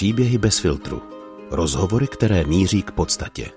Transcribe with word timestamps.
Příběhy 0.00 0.38
bez 0.38 0.58
filtru. 0.58 1.02
Rozhovory, 1.50 2.06
které 2.06 2.44
míří 2.44 2.82
k 2.82 2.90
podstatě. 2.90 3.50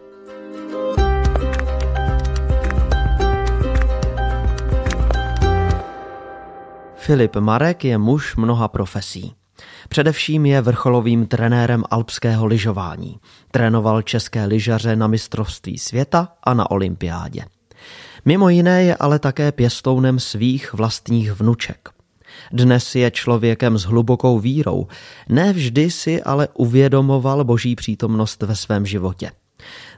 Filip 6.96 7.36
Marek 7.36 7.86
je 7.86 7.98
muž 7.98 8.36
mnoha 8.36 8.68
profesí. 8.68 9.36
Především 9.90 10.46
je 10.46 10.62
vrcholovým 10.62 11.28
trenérem 11.28 11.84
alpského 11.90 12.46
lyžování. 12.46 13.20
Trénoval 13.52 14.02
české 14.02 14.46
lyžaře 14.46 14.96
na 14.96 15.08
mistrovství 15.08 15.78
světa 15.78 16.28
a 16.44 16.54
na 16.54 16.72
olympiádě. 16.72 17.46
Mimo 18.26 18.50
jiné 18.50 18.84
je 18.84 18.96
ale 18.96 19.20
také 19.20 19.52
pěstounem 19.52 20.20
svých 20.20 20.74
vlastních 20.74 21.32
vnuček. 21.32 21.93
Dnes 22.52 22.96
je 22.96 23.12
člověkem 23.12 23.78
s 23.78 23.84
hlubokou 23.84 24.40
vírou, 24.40 24.88
ne 25.30 25.54
vždy 25.54 25.92
si 25.92 26.24
ale 26.24 26.48
uvědomoval 26.54 27.44
boží 27.44 27.76
přítomnost 27.76 28.42
ve 28.42 28.56
svém 28.56 28.86
životě. 28.86 29.32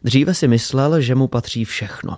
Dříve 0.03 0.33
si 0.33 0.47
myslel, 0.47 1.01
že 1.01 1.15
mu 1.15 1.27
patří 1.27 1.65
všechno. 1.65 2.17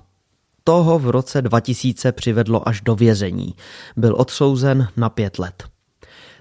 Toho 0.64 1.00
v 1.00 1.10
roce 1.10 1.42
2000 1.42 2.12
přivedlo 2.12 2.68
až 2.68 2.82
do 2.82 2.96
vězení. 2.96 3.56
Byl 3.98 4.16
odsouzen 4.18 4.88
na 4.98 5.10
pět 5.10 5.40
let. 5.40 5.64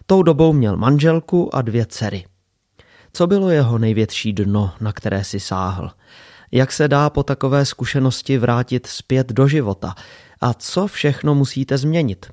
Tou 0.06 0.23
dobou 0.23 0.53
měl 0.53 0.77
manželku 0.77 1.55
a 1.55 1.62
dvě 1.62 1.87
dcery. 1.87 2.25
Co 3.12 3.27
bylo 3.27 3.50
jeho 3.50 3.78
největší 3.78 4.33
dno, 4.33 4.73
na 4.80 4.92
které 4.92 5.25
si 5.25 5.41
sáhl? 5.41 5.91
Jak 6.53 6.73
se 6.73 6.89
dá 6.89 7.11
po 7.11 7.23
takové 7.23 7.64
zkušenosti 7.64 8.39
vrátit 8.39 8.87
zpět 8.87 9.33
do 9.33 9.48
života? 9.48 9.95
A 10.41 10.55
co 10.55 10.87
všechno 10.87 11.34
musíte 11.34 11.78
změnit? 11.78 12.27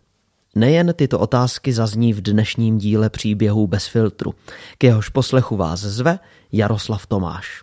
Nejen 0.55 0.93
tyto 0.95 1.19
otázky 1.19 1.73
zazní 1.73 2.13
v 2.13 2.21
dnešním 2.21 2.77
díle 2.77 3.09
příběhů 3.09 3.67
bez 3.67 3.87
filtru. 3.87 4.33
K 4.77 4.83
jehož 4.83 5.09
poslechu 5.09 5.57
vás 5.57 5.79
zve 5.79 6.19
Jaroslav 6.51 7.05
Tomáš. 7.05 7.61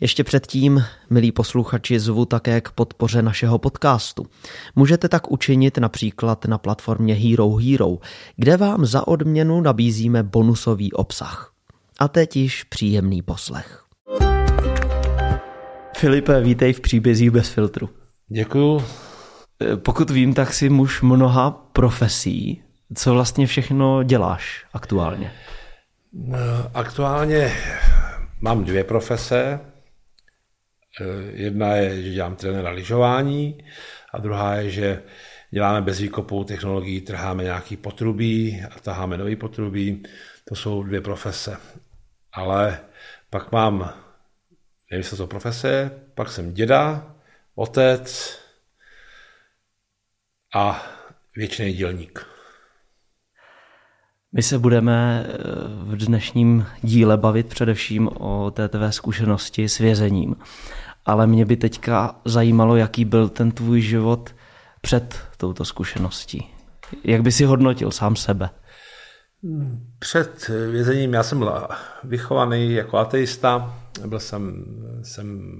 Ještě 0.00 0.24
předtím, 0.24 0.84
milí 1.10 1.32
posluchači, 1.32 2.00
zvu 2.00 2.24
také 2.24 2.60
k 2.60 2.70
podpoře 2.70 3.22
našeho 3.22 3.58
podcastu. 3.58 4.26
Můžete 4.76 5.08
tak 5.08 5.30
učinit 5.30 5.78
například 5.78 6.44
na 6.44 6.58
platformě 6.58 7.14
Hero 7.14 7.54
Hero, 7.54 7.98
kde 8.36 8.56
vám 8.56 8.86
za 8.86 9.08
odměnu 9.08 9.60
nabízíme 9.60 10.22
bonusový 10.22 10.92
obsah. 10.92 11.52
A 11.98 12.08
teď 12.08 12.36
již 12.36 12.64
příjemný 12.64 13.22
poslech. 13.22 13.84
Filipe, 15.96 16.40
vítej 16.40 16.72
v 16.72 16.80
příbězích 16.80 17.30
bez 17.30 17.48
filtru. 17.48 17.88
Děkuju. 18.28 18.82
Pokud 19.76 20.10
vím, 20.10 20.34
tak 20.34 20.54
jsi 20.54 20.68
muž 20.68 21.02
mnoha 21.02 21.50
profesí. 21.50 22.62
Co 22.94 23.14
vlastně 23.14 23.46
všechno 23.46 24.02
děláš 24.02 24.66
aktuálně? 24.72 25.32
Aktuálně 26.74 27.52
mám 28.40 28.64
dvě 28.64 28.84
profese. 28.84 29.60
Jedna 31.32 31.74
je, 31.74 32.02
že 32.02 32.10
dělám 32.10 32.36
trenéra 32.36 32.70
lyžování 32.70 33.64
a 34.12 34.18
druhá 34.18 34.54
je, 34.54 34.70
že 34.70 35.02
děláme 35.50 35.80
bez 35.80 36.00
výkopu 36.00 36.44
technologií, 36.44 37.00
trháme 37.00 37.44
nějaký 37.44 37.76
potrubí 37.76 38.62
a 38.70 38.80
taháme 38.80 39.16
nový 39.16 39.36
potrubí. 39.36 40.02
To 40.48 40.54
jsou 40.54 40.82
dvě 40.82 41.00
profese. 41.00 41.56
Ale 42.32 42.78
pak 43.30 43.52
mám, 43.52 43.94
nevím, 44.90 45.04
co 45.04 45.16
to 45.16 45.26
profese, 45.26 45.90
pak 46.14 46.28
jsem 46.28 46.54
děda, 46.54 47.14
otec 47.54 48.38
a 50.54 50.82
věčný 51.36 51.72
dělník. 51.72 52.26
My 54.32 54.42
se 54.42 54.58
budeme 54.58 55.26
eh, 55.26 55.32
v 55.84 55.96
dnešním 55.96 56.66
díle 56.82 57.16
bavit 57.16 57.46
především 57.46 58.08
o 58.08 58.50
té 58.50 58.68
tvé 58.68 58.92
zkušenosti 58.92 59.68
s 59.68 59.78
vězením. 59.78 60.36
Ale 61.04 61.26
mě 61.26 61.44
by 61.44 61.56
teďka 61.56 62.20
zajímalo, 62.24 62.76
jaký 62.76 63.04
byl 63.04 63.28
ten 63.28 63.52
tvůj 63.52 63.80
život 63.80 64.34
před 64.80 65.18
touto 65.36 65.64
zkušeností. 65.64 66.46
Jak 67.04 67.22
by 67.22 67.32
si 67.32 67.44
hodnotil 67.44 67.90
sám 67.90 68.16
sebe? 68.16 68.50
Před 69.98 70.48
vězením 70.70 71.14
já 71.14 71.22
jsem 71.22 71.38
byl 71.38 71.68
vychovaný 72.04 72.72
jako 72.72 72.98
ateista. 72.98 73.78
Byl 74.06 74.20
jsem, 74.20 74.64
jsem 75.02 75.56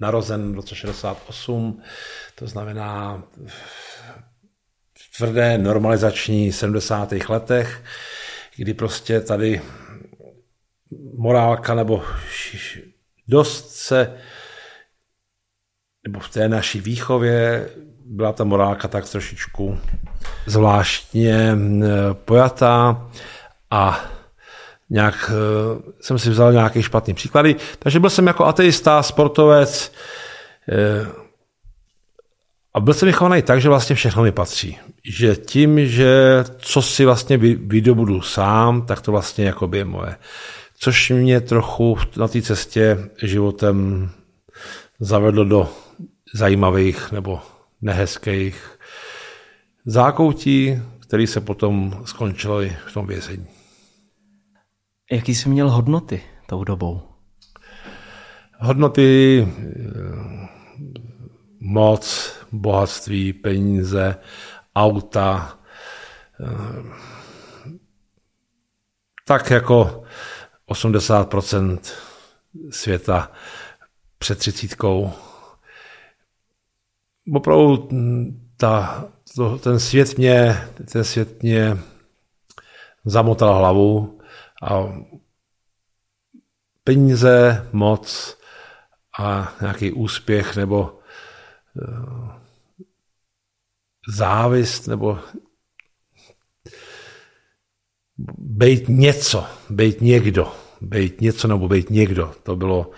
narozen 0.00 0.52
v 0.52 0.54
roce 0.54 0.74
68, 0.74 1.82
to 2.34 2.46
znamená 2.46 3.22
tvrdé 5.18 5.58
normalizační 5.58 6.52
70. 6.52 7.12
letech, 7.28 7.82
kdy 8.56 8.74
prostě 8.74 9.20
tady 9.20 9.60
morálka 11.14 11.74
nebo 11.74 12.02
dost 13.28 13.70
se 13.70 14.14
nebo 16.06 16.20
v 16.20 16.28
té 16.28 16.48
naší 16.48 16.80
výchově 16.80 17.68
byla 18.04 18.32
ta 18.32 18.44
morálka 18.44 18.88
tak 18.88 19.08
trošičku 19.08 19.78
zvláštně 20.46 21.56
pojatá 22.12 23.08
a 23.70 24.10
nějak 24.90 25.30
jsem 26.00 26.18
si 26.18 26.30
vzal 26.30 26.52
nějaké 26.52 26.82
špatné 26.82 27.14
příklady. 27.14 27.56
Takže 27.78 28.00
byl 28.00 28.10
jsem 28.10 28.26
jako 28.26 28.44
ateista, 28.44 29.02
sportovec 29.02 29.92
a 32.78 32.80
byl 32.80 32.94
jsem 32.94 33.06
vychovaný 33.06 33.42
tak, 33.42 33.60
že 33.60 33.68
vlastně 33.68 33.96
všechno 33.96 34.22
mi 34.22 34.32
patří. 34.32 34.78
Že 35.04 35.36
tím, 35.36 35.86
že 35.86 36.44
co 36.58 36.82
si 36.82 37.04
vlastně 37.04 37.36
vydobudu 37.36 38.22
sám, 38.22 38.86
tak 38.86 39.00
to 39.00 39.12
vlastně 39.12 39.44
jako 39.44 39.68
by 39.68 39.78
je 39.78 39.84
moje. 39.84 40.16
Což 40.78 41.10
mě 41.10 41.40
trochu 41.40 41.98
na 42.16 42.28
té 42.28 42.42
cestě 42.42 43.10
životem 43.22 44.10
zavedlo 45.00 45.44
do 45.44 45.68
zajímavých 46.34 47.12
nebo 47.12 47.40
nehezkých 47.82 48.78
zákoutí, 49.86 50.82
které 51.00 51.26
se 51.26 51.40
potom 51.40 52.02
skončily 52.04 52.76
v 52.86 52.92
tom 52.92 53.06
vězení. 53.06 53.46
Jaký 55.12 55.34
jsi 55.34 55.48
měl 55.48 55.70
hodnoty 55.70 56.22
tou 56.46 56.64
dobou? 56.64 57.02
Hodnoty 58.58 59.46
eh, 59.48 60.48
moc, 61.60 62.37
bohatství, 62.52 63.32
peníze, 63.32 64.16
auta, 64.76 65.58
eh, 66.40 66.82
tak 69.26 69.50
jako 69.50 70.04
80% 70.66 71.80
světa 72.70 73.32
před 74.18 74.38
třicítkou. 74.38 75.12
Opravdu 77.34 77.88
ta, 78.56 79.04
to, 79.36 79.58
ten 79.58 79.80
svět 79.80 80.18
mě, 80.18 80.68
ten 80.92 81.04
svět 81.04 81.42
mě 81.42 81.78
zamotal 83.04 83.54
hlavu 83.54 84.20
a 84.62 84.92
peníze, 86.84 87.68
moc 87.72 88.38
a 89.18 89.52
nějaký 89.60 89.92
úspěch 89.92 90.56
nebo 90.56 91.00
uh, 91.74 92.27
závist 94.08 94.88
nebo 94.88 95.18
být 98.38 98.88
něco, 98.88 99.46
být 99.70 100.00
někdo, 100.00 100.52
být 100.80 101.20
něco 101.20 101.48
nebo 101.48 101.68
být 101.68 101.90
někdo. 101.90 102.32
To 102.42 102.56
bylo 102.56 102.90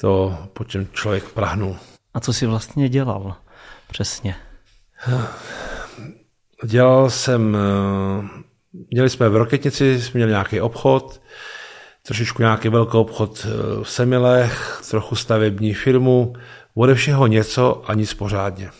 to, 0.00 0.38
po 0.52 0.64
čem 0.64 0.88
člověk 0.92 1.24
prahnul. 1.28 1.76
A 2.14 2.20
co 2.20 2.32
jsi 2.32 2.46
vlastně 2.46 2.88
dělal? 2.88 3.36
Přesně. 3.90 4.36
Dělal 6.64 7.10
jsem, 7.10 7.56
měli 8.90 9.10
jsme 9.10 9.28
v 9.28 9.36
Roketnici, 9.36 10.02
jsme 10.02 10.18
měli 10.18 10.30
nějaký 10.30 10.60
obchod, 10.60 11.22
trošičku 12.02 12.42
nějaký 12.42 12.68
velký 12.68 12.96
obchod 12.96 13.46
eh, 13.46 13.84
v 13.84 13.90
Semilech, 13.90 14.82
trochu 14.90 15.16
stavební 15.16 15.74
firmu, 15.74 16.32
ode 16.74 16.94
všeho 16.94 17.26
něco 17.26 17.90
a 17.90 17.94
nic 17.94 18.14
pořádně. 18.14 18.70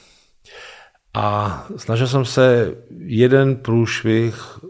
A 1.18 1.66
snažil 1.76 2.06
jsem 2.06 2.24
se 2.24 2.74
jeden 2.98 3.56
průšvih 3.56 4.58
eh, 4.64 4.68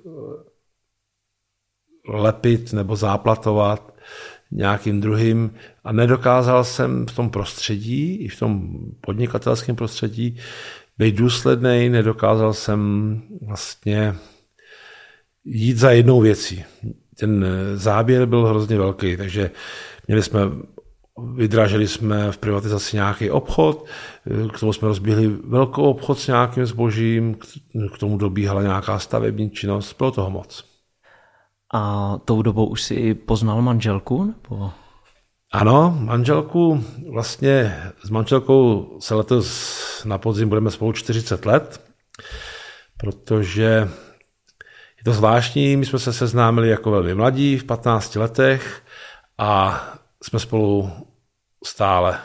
lepit 2.09 2.73
nebo 2.73 2.97
záplatovat 2.97 3.95
nějakým 4.51 5.01
druhým 5.01 5.55
a 5.85 5.93
nedokázal 5.93 6.65
jsem 6.65 7.07
v 7.07 7.15
tom 7.17 7.31
prostředí, 7.31 8.17
i 8.17 8.29
v 8.29 8.39
tom 8.39 8.79
podnikatelském 9.01 9.77
prostředí, 9.77 10.37
být 10.99 11.15
důsledný, 11.15 11.89
nedokázal 11.89 12.55
jsem 12.55 13.23
vlastně 13.43 14.15
jít 15.45 15.77
za 15.77 15.91
jednou 15.91 16.21
věcí. 16.21 16.65
Ten 17.19 17.47
záběr 17.75 18.27
byl 18.27 18.47
hrozně 18.47 18.79
velký, 18.79 19.17
takže 19.17 19.51
měli 20.07 20.23
jsme, 20.23 20.41
vydražili 21.35 21.89
jsme 21.89 22.33
v 22.33 22.39
privatizaci 22.39 22.97
nějaký 22.97 23.31
obchod, 23.31 23.87
k 24.55 24.61
tomu 24.61 24.73
jsme 24.73 24.89
rozběhli 24.89 25.29
velkou 25.29 25.83
obchod 25.83 26.19
s 26.19 26.27
nějakým 26.27 26.67
zbožím, 26.67 27.35
k 27.95 27.99
tomu 27.99 28.19
dobíhala 28.19 28.63
nějaká 28.63 28.99
stavební 28.99 29.51
činnost, 29.51 29.97
bylo 29.99 30.11
toho 30.11 30.31
moc. 30.31 30.65
A 31.75 32.15
tou 32.25 32.43
dobou 32.43 32.67
už 32.67 32.83
si 32.83 33.15
poznal 33.15 33.63
manželku? 33.63 34.25
Nebo... 34.25 34.71
Ano, 35.53 35.99
manželku, 36.01 36.85
vlastně 37.13 37.83
s 38.05 38.11
manželkou 38.11 38.89
se 39.01 39.15
letos 39.15 40.05
na 40.05 40.19
podzim 40.19 40.49
budeme 40.49 40.71
spolu 40.71 40.93
40 40.93 41.47
let, 41.47 41.81
protože 42.97 43.89
je 44.99 45.05
to 45.05 45.13
zvláštní, 45.13 45.77
my 45.77 45.87
jsme 45.87 45.99
se 45.99 46.13
seznámili 46.13 46.69
jako 46.69 46.91
velmi 46.91 47.15
mladí 47.15 47.59
v 47.59 47.65
15 47.65 48.17
letech 48.17 48.83
a 49.39 49.81
jsme 50.23 50.39
spolu 50.39 50.91
stále. 51.65 52.21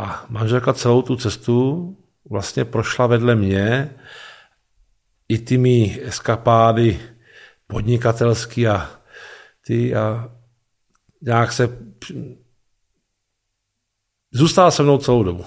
A 0.00 0.26
manželka 0.28 0.72
celou 0.72 1.02
tu 1.02 1.16
cestu 1.16 1.96
vlastně 2.30 2.64
prošla 2.64 3.06
vedle 3.06 3.34
mě 3.34 3.94
i 5.28 5.38
ty 5.38 5.58
mý 5.58 6.00
eskapády 6.02 7.00
podnikatelský 7.66 8.68
a 8.68 8.90
ty 9.66 9.94
a 9.94 10.32
nějak 11.22 11.52
se 11.52 11.78
zůstala 14.32 14.70
se 14.70 14.82
mnou 14.82 14.98
celou 14.98 15.22
dobu. 15.22 15.44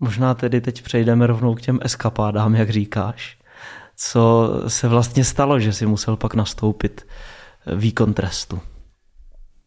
Možná 0.00 0.34
tedy 0.34 0.60
teď 0.60 0.82
přejdeme 0.82 1.26
rovnou 1.26 1.54
k 1.54 1.60
těm 1.60 1.78
eskapádám, 1.82 2.54
jak 2.54 2.70
říkáš. 2.70 3.38
Co 3.96 4.50
se 4.68 4.88
vlastně 4.88 5.24
stalo, 5.24 5.60
že 5.60 5.72
si 5.72 5.86
musel 5.86 6.16
pak 6.16 6.34
nastoupit 6.34 7.06
výkon 7.76 8.14
trestu? 8.14 8.60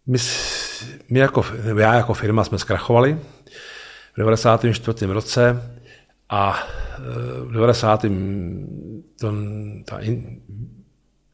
My, 0.07 0.17
my 1.09 1.19
jako, 1.19 1.45
já 1.77 1.94
jako 1.94 2.13
firma 2.13 2.44
jsme 2.44 2.59
zkrachovali 2.59 3.19
v 4.13 4.17
94. 4.17 5.06
roce 5.06 5.71
a 6.29 6.59
e, 6.97 7.45
v 7.45 7.51
90. 7.51 8.06
To, 9.19 9.33
ta 9.85 10.00
in, 10.00 10.41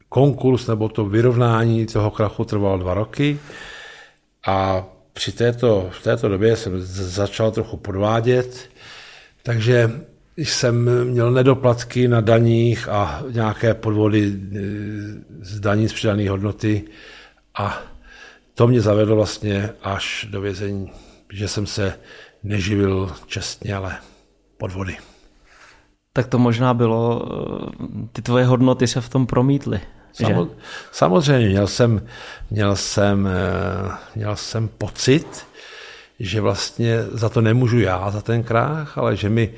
konkurs 0.08 0.66
nebo 0.66 0.88
to 0.88 1.04
vyrovnání 1.04 1.86
toho 1.86 2.10
krachu 2.10 2.44
trvalo 2.44 2.78
dva 2.78 2.94
roky 2.94 3.38
a 4.46 4.84
při 5.12 5.32
této, 5.32 5.90
v 5.92 6.02
této 6.02 6.28
době 6.28 6.56
jsem 6.56 6.72
začal 6.82 7.50
trochu 7.50 7.76
podvádět, 7.76 8.70
takže 9.42 9.90
jsem 10.36 11.04
měl 11.04 11.32
nedoplatky 11.32 12.08
na 12.08 12.20
daních 12.20 12.88
a 12.88 13.24
nějaké 13.30 13.74
podvody 13.74 14.26
e, 14.26 14.58
z 15.40 15.60
daní 15.60 15.88
z 15.88 15.92
přidané 15.92 16.30
hodnoty 16.30 16.84
a 17.58 17.95
to 18.56 18.66
mě 18.66 18.80
zavedlo 18.80 19.16
vlastně 19.16 19.70
až 19.82 20.26
do 20.30 20.40
vězení, 20.40 20.90
že 21.32 21.48
jsem 21.48 21.66
se 21.66 21.98
neživil 22.42 23.12
čestně, 23.26 23.74
ale 23.74 23.96
podvody. 24.56 24.96
Tak 26.12 26.26
to 26.26 26.38
možná 26.38 26.74
bylo, 26.74 27.28
eh, 27.28 28.08
ty 28.12 28.22
tvoje 28.22 28.44
hodnoty 28.44 28.86
se 28.86 29.00
v 29.00 29.08
tom 29.08 29.26
promítly. 29.26 29.80
Samo, 30.12 30.48
samozřejmě, 30.92 31.48
měl 31.48 31.66
jsem, 31.66 32.06
měl, 32.50 32.76
jsem, 32.76 33.26
eh, 33.26 33.96
měl 34.14 34.36
jsem 34.36 34.68
pocit, 34.68 35.46
že 36.20 36.40
vlastně 36.40 37.02
za 37.02 37.28
to 37.28 37.40
nemůžu 37.40 37.78
já, 37.78 38.10
za 38.10 38.20
ten 38.20 38.42
krách, 38.42 38.98
ale 38.98 39.16
že 39.16 39.28
mi 39.28 39.54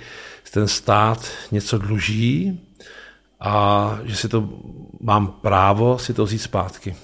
ten 0.51 0.69
stát 0.69 1.31
něco 1.51 1.79
dluží 1.79 2.61
a 3.41 3.99
že 4.05 4.17
si 4.17 4.29
to 4.29 4.49
mám 5.01 5.27
právo 5.27 5.99
si 5.99 6.15
to 6.15 6.25
vzít 6.25 6.39
zpátky. 6.39 6.97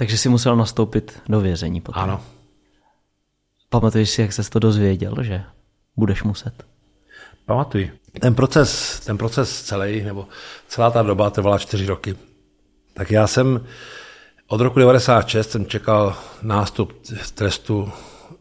Takže 0.00 0.18
si 0.18 0.28
musel 0.28 0.56
nastoupit 0.56 1.22
do 1.28 1.40
vězení 1.40 1.80
potom. 1.80 2.02
Ano. 2.02 2.24
Pamatuješ 3.68 4.10
si, 4.10 4.22
jak 4.22 4.32
se 4.32 4.50
to 4.50 4.58
dozvěděl, 4.58 5.14
že 5.20 5.44
budeš 5.96 6.22
muset? 6.22 6.64
Pamatuji. 7.46 7.92
Ten 8.20 8.34
proces, 8.34 9.00
ten 9.00 9.18
proces 9.18 9.62
celý, 9.62 10.02
nebo 10.02 10.28
celá 10.68 10.90
ta 10.90 11.02
doba 11.02 11.30
trvala 11.30 11.58
čtyři 11.58 11.86
roky. 11.86 12.16
Tak 12.94 13.10
já 13.10 13.26
jsem 13.26 13.66
od 14.46 14.60
roku 14.60 14.78
96 14.78 15.50
jsem 15.50 15.66
čekal 15.66 16.16
nástup 16.42 16.92
trestu 17.34 17.92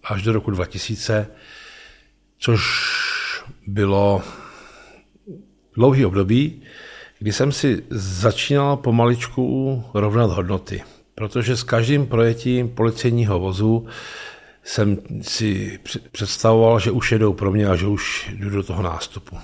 až 0.04 0.22
do 0.22 0.32
roku 0.32 0.52
2000, 0.52 1.28
což 2.38 2.62
bylo 3.68 4.24
dlouhý 5.76 6.06
období, 6.06 6.62
kdy 7.20 7.34
jsem 7.34 7.52
si 7.52 7.84
začínal 7.90 8.78
pomaličku 8.78 9.84
rovnat 9.94 10.32
hodnoty 10.32 10.84
protože 11.20 11.58
s 11.58 11.64
každým 11.64 12.08
projetím 12.08 12.70
policejního 12.70 13.40
vozu 13.40 13.88
jsem 14.64 14.98
si 15.22 15.80
představoval, 16.12 16.80
že 16.80 16.92
už 16.92 17.12
jedou 17.12 17.34
pro 17.34 17.52
mě 17.52 17.68
a 17.68 17.76
že 17.76 17.88
už 17.88 18.32
jdu 18.36 18.50
do 18.50 18.64
toho 18.64 18.84
nástupu. 18.84 19.38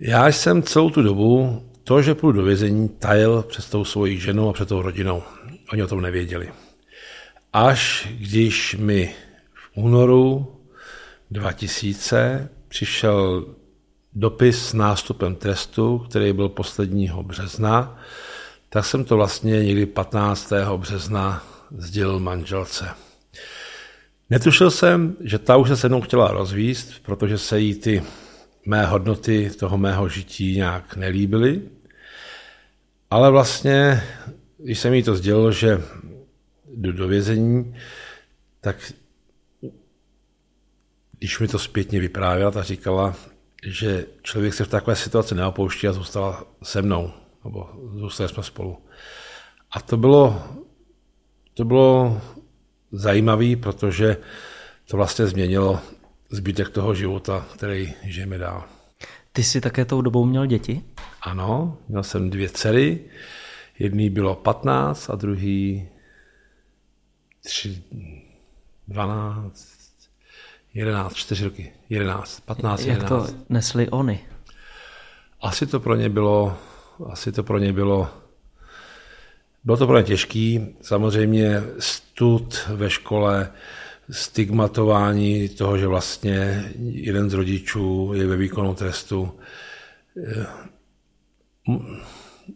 Já 0.00 0.28
jsem 0.28 0.62
celou 0.62 0.90
tu 0.90 1.02
dobu 1.02 1.62
to, 1.84 2.02
že 2.02 2.14
půjdu 2.14 2.40
do 2.40 2.46
vězení, 2.46 2.88
tajil 2.88 3.42
před 3.42 3.70
tou 3.70 3.84
svojí 3.84 4.18
ženou 4.18 4.48
a 4.48 4.52
před 4.52 4.68
tou 4.68 4.82
rodinou. 4.82 5.22
Oni 5.72 5.82
o 5.82 5.86
tom 5.86 6.00
nevěděli. 6.00 6.52
Až 7.52 8.08
když 8.18 8.76
mi 8.78 9.14
v 9.54 9.70
únoru 9.76 10.52
2000 11.30 12.48
přišel 12.68 13.44
dopis 14.12 14.68
s 14.68 14.72
nástupem 14.72 15.34
trestu, 15.34 15.98
který 15.98 16.32
byl 16.32 16.48
posledního 16.48 17.22
března, 17.22 17.98
tak 18.72 18.84
jsem 18.84 19.04
to 19.04 19.16
vlastně 19.16 19.64
někdy 19.64 19.86
15. 19.86 20.52
března 20.76 21.44
sdělil 21.76 22.18
manželce. 22.18 22.88
Netušil 24.30 24.70
jsem, 24.70 25.16
že 25.20 25.38
ta 25.38 25.56
už 25.56 25.68
se 25.68 25.76
se 25.76 25.88
mnou 25.88 26.00
chtěla 26.00 26.28
rozvíst, 26.28 27.02
protože 27.02 27.38
se 27.38 27.60
jí 27.60 27.74
ty 27.74 28.02
mé 28.66 28.86
hodnoty 28.86 29.50
toho 29.50 29.78
mého 29.78 30.08
žití 30.08 30.56
nějak 30.56 30.96
nelíbily. 30.96 31.62
Ale 33.10 33.30
vlastně, 33.30 34.02
když 34.58 34.78
jsem 34.78 34.94
jí 34.94 35.02
to 35.02 35.14
sdělil, 35.14 35.52
že 35.52 35.82
jdu 36.74 36.92
do 36.92 37.08
vězení, 37.08 37.74
tak 38.60 38.92
když 41.18 41.38
mi 41.38 41.48
to 41.48 41.58
zpětně 41.58 42.00
vyprávěla, 42.00 42.50
tak 42.50 42.64
říkala, 42.64 43.14
že 43.64 44.06
člověk 44.22 44.54
se 44.54 44.64
v 44.64 44.68
takové 44.68 44.96
situaci 44.96 45.34
neopouští 45.34 45.88
a 45.88 45.92
zůstala 45.92 46.44
se 46.62 46.82
mnou 46.82 47.12
nebo 47.44 47.70
zůstali 47.92 48.28
jsme 48.28 48.42
spolu. 48.42 48.78
A 49.70 49.80
to 49.80 49.96
bylo, 49.96 50.42
to 51.54 51.64
bylo 51.64 52.20
zajímavé, 52.92 53.56
protože 53.56 54.16
to 54.84 54.96
vlastně 54.96 55.26
změnilo 55.26 55.80
zbytek 56.30 56.68
toho 56.68 56.94
života, 56.94 57.46
který 57.54 57.94
žijeme 58.02 58.38
dál. 58.38 58.64
Ty 59.32 59.42
jsi 59.42 59.60
také 59.60 59.84
tou 59.84 60.02
dobou 60.02 60.24
měl 60.24 60.46
děti? 60.46 60.82
Ano, 61.22 61.78
měl 61.88 62.02
jsem 62.02 62.30
dvě 62.30 62.48
dcery. 62.48 63.00
Jedný 63.78 64.10
bylo 64.10 64.34
15 64.34 65.10
a 65.10 65.14
druhý 65.16 65.88
3, 67.44 67.82
12, 68.88 69.78
11, 70.74 71.14
4 71.14 71.44
roky. 71.44 71.72
11, 71.88 72.40
15, 72.40 72.80
Jak 72.80 72.88
11. 72.88 73.08
to 73.32 73.38
nesli 73.48 73.88
oni? 73.88 74.20
Asi 75.40 75.66
to 75.66 75.80
pro 75.80 75.96
ně 75.96 76.08
bylo 76.08 76.58
asi 77.06 77.32
to 77.32 77.42
pro 77.42 77.58
ně 77.58 77.72
bylo 77.72 78.08
bylo 79.64 79.76
to 79.76 79.86
pro 79.86 79.98
ně 79.98 80.02
těžký. 80.04 80.76
Samozřejmě 80.80 81.62
stud 81.78 82.68
ve 82.68 82.90
škole, 82.90 83.52
stigmatování 84.10 85.48
toho, 85.48 85.78
že 85.78 85.86
vlastně 85.86 86.64
jeden 86.78 87.30
z 87.30 87.34
rodičů 87.34 88.12
je 88.14 88.26
ve 88.26 88.36
výkonu 88.36 88.74
trestu. 88.74 89.38
Eh, 90.26 90.46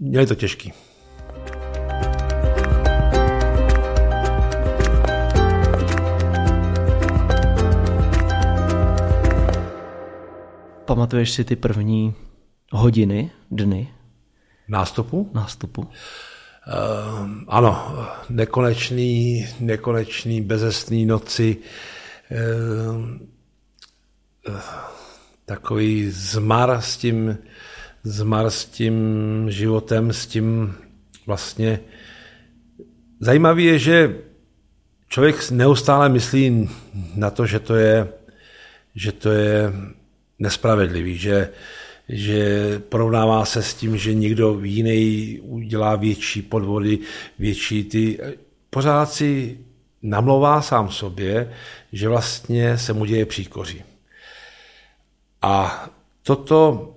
měli 0.00 0.26
to 0.26 0.34
těžký. 0.34 0.72
Pamatuješ 10.84 11.30
si 11.30 11.44
ty 11.44 11.56
první 11.56 12.14
hodiny, 12.72 13.30
dny 13.50 13.93
Nástupu? 14.68 15.30
Nástupu. 15.34 15.82
Uh, 15.82 15.88
ano, 17.48 17.96
nekonečný, 18.30 19.46
nekonečný, 19.60 20.40
bezesný 20.40 21.06
noci, 21.06 21.56
uh, 22.30 22.96
uh, 24.48 24.60
takový 25.44 26.10
zmar 26.10 26.80
s 26.80 26.96
tím, 26.96 27.38
zmar 28.04 28.50
s 28.50 28.64
tím 28.64 28.94
životem, 29.48 30.12
s 30.12 30.26
tím 30.26 30.74
vlastně. 31.26 31.80
Zajímavé 33.20 33.62
je, 33.62 33.78
že 33.78 34.16
člověk 35.08 35.50
neustále 35.50 36.08
myslí 36.08 36.70
na 37.14 37.30
to, 37.30 37.46
že 37.46 37.60
to 37.60 37.74
je, 37.74 38.08
že 38.94 39.12
to 39.12 39.30
je 39.30 39.72
nespravedlivý, 40.38 41.18
že 41.18 41.48
že 42.08 42.78
porovnává 42.88 43.44
se 43.44 43.62
s 43.62 43.74
tím, 43.74 43.96
že 43.96 44.14
někdo 44.14 44.60
jiný 44.62 45.38
udělá 45.42 45.96
větší 45.96 46.42
podvody, 46.42 46.98
větší 47.38 47.84
ty... 47.84 48.18
Pořád 48.70 49.12
si 49.12 49.58
namlouvá 50.02 50.62
sám 50.62 50.90
sobě, 50.90 51.52
že 51.92 52.08
vlastně 52.08 52.78
se 52.78 52.92
mu 52.92 53.04
děje 53.04 53.26
příkoří. 53.26 53.82
A 55.42 55.84
toto, 56.22 56.90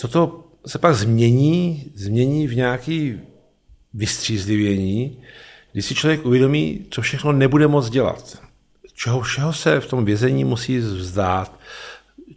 toto 0.00 0.44
se 0.66 0.78
pak 0.78 0.94
změní, 0.94 1.92
změní 1.94 2.46
v 2.46 2.56
nějaký 2.56 3.20
vystřízlivění, 3.94 5.18
když 5.72 5.86
si 5.86 5.94
člověk 5.94 6.26
uvědomí, 6.26 6.86
co 6.90 7.02
všechno 7.02 7.32
nebude 7.32 7.66
moc 7.66 7.90
dělat. 7.90 8.42
Čeho 8.94 9.20
všeho 9.20 9.52
se 9.52 9.80
v 9.80 9.86
tom 9.86 10.04
vězení 10.04 10.44
musí 10.44 10.78
vzdát, 10.78 11.60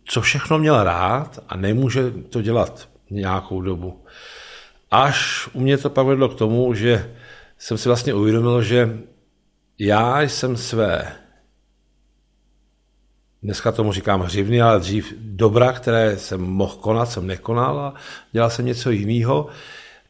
co 0.06 0.22
všechno 0.22 0.60
měl 0.60 0.84
rád 0.84 1.40
a 1.50 1.58
nemůže 1.58 2.12
to 2.12 2.42
dělat 2.42 2.90
nějakou 3.10 3.62
dobu. 3.62 4.06
Až 4.92 5.50
u 5.54 5.60
mě 5.60 5.78
to 5.78 5.90
pak 5.90 6.06
vedlo 6.06 6.30
k 6.30 6.36
tomu, 6.36 6.74
že 6.74 7.16
jsem 7.58 7.78
si 7.78 7.90
vlastně 7.90 8.14
uvědomil, 8.14 8.64
že 8.64 9.00
já 9.80 10.22
jsem 10.22 10.58
své, 10.58 11.16
dneska 13.44 13.72
tomu 13.72 13.94
říkám 13.94 14.22
hřivny, 14.22 14.62
ale 14.62 14.80
dřív 14.80 15.14
dobra, 15.18 15.74
které 15.74 16.18
jsem 16.18 16.42
mohl 16.42 16.76
konat, 16.76 17.12
jsem 17.12 17.28
nekonal 17.28 17.80
a 17.80 17.94
dělal 18.32 18.50
jsem 18.50 18.66
něco 18.66 18.92
jiného. 18.92 19.48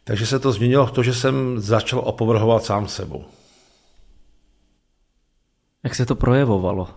Takže 0.04 0.26
se 0.26 0.40
to 0.40 0.52
změnilo 0.52 0.86
v 0.86 0.92
to, 0.92 1.04
že 1.04 1.14
jsem 1.14 1.60
začal 1.60 2.00
opovrhovat 2.00 2.64
sám 2.64 2.88
sebou. 2.88 3.26
Jak 5.84 5.96
se 5.96 6.06
to 6.06 6.16
projevovalo, 6.16 6.90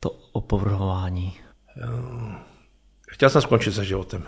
to 0.00 0.10
opovrhování? 0.32 1.45
Chtěl 3.08 3.30
jsem 3.30 3.42
skončit 3.42 3.72
se 3.72 3.84
životem. 3.84 4.22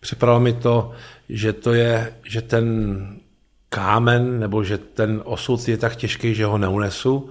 Připadalo 0.00 0.40
mi 0.40 0.52
to, 0.52 0.92
že 1.28 1.52
to 1.52 1.72
je, 1.72 2.14
že 2.24 2.42
ten 2.42 2.64
kámen, 3.68 4.40
nebo 4.40 4.64
že 4.64 4.78
ten 4.78 5.22
osud 5.24 5.68
je 5.68 5.76
tak 5.76 5.96
těžký, 5.96 6.34
že 6.34 6.46
ho 6.46 6.58
neunesu, 6.58 7.30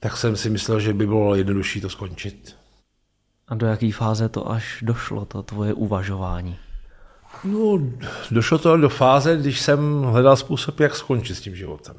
tak 0.00 0.16
jsem 0.16 0.36
si 0.36 0.50
myslel, 0.50 0.80
že 0.80 0.94
by 0.94 1.06
bylo 1.06 1.34
jednodušší 1.34 1.80
to 1.80 1.88
skončit. 1.90 2.56
A 3.48 3.54
do 3.54 3.66
jaké 3.66 3.92
fáze 3.92 4.28
to 4.28 4.50
až 4.50 4.78
došlo, 4.82 5.24
to 5.24 5.42
tvoje 5.42 5.74
uvažování? 5.74 6.58
No, 7.44 7.78
došlo 8.30 8.58
to 8.58 8.76
do 8.76 8.88
fáze, 8.88 9.36
když 9.36 9.60
jsem 9.60 10.02
hledal 10.02 10.36
způsob, 10.36 10.80
jak 10.80 10.96
skončit 10.96 11.34
s 11.34 11.40
tím 11.40 11.56
životem. 11.56 11.96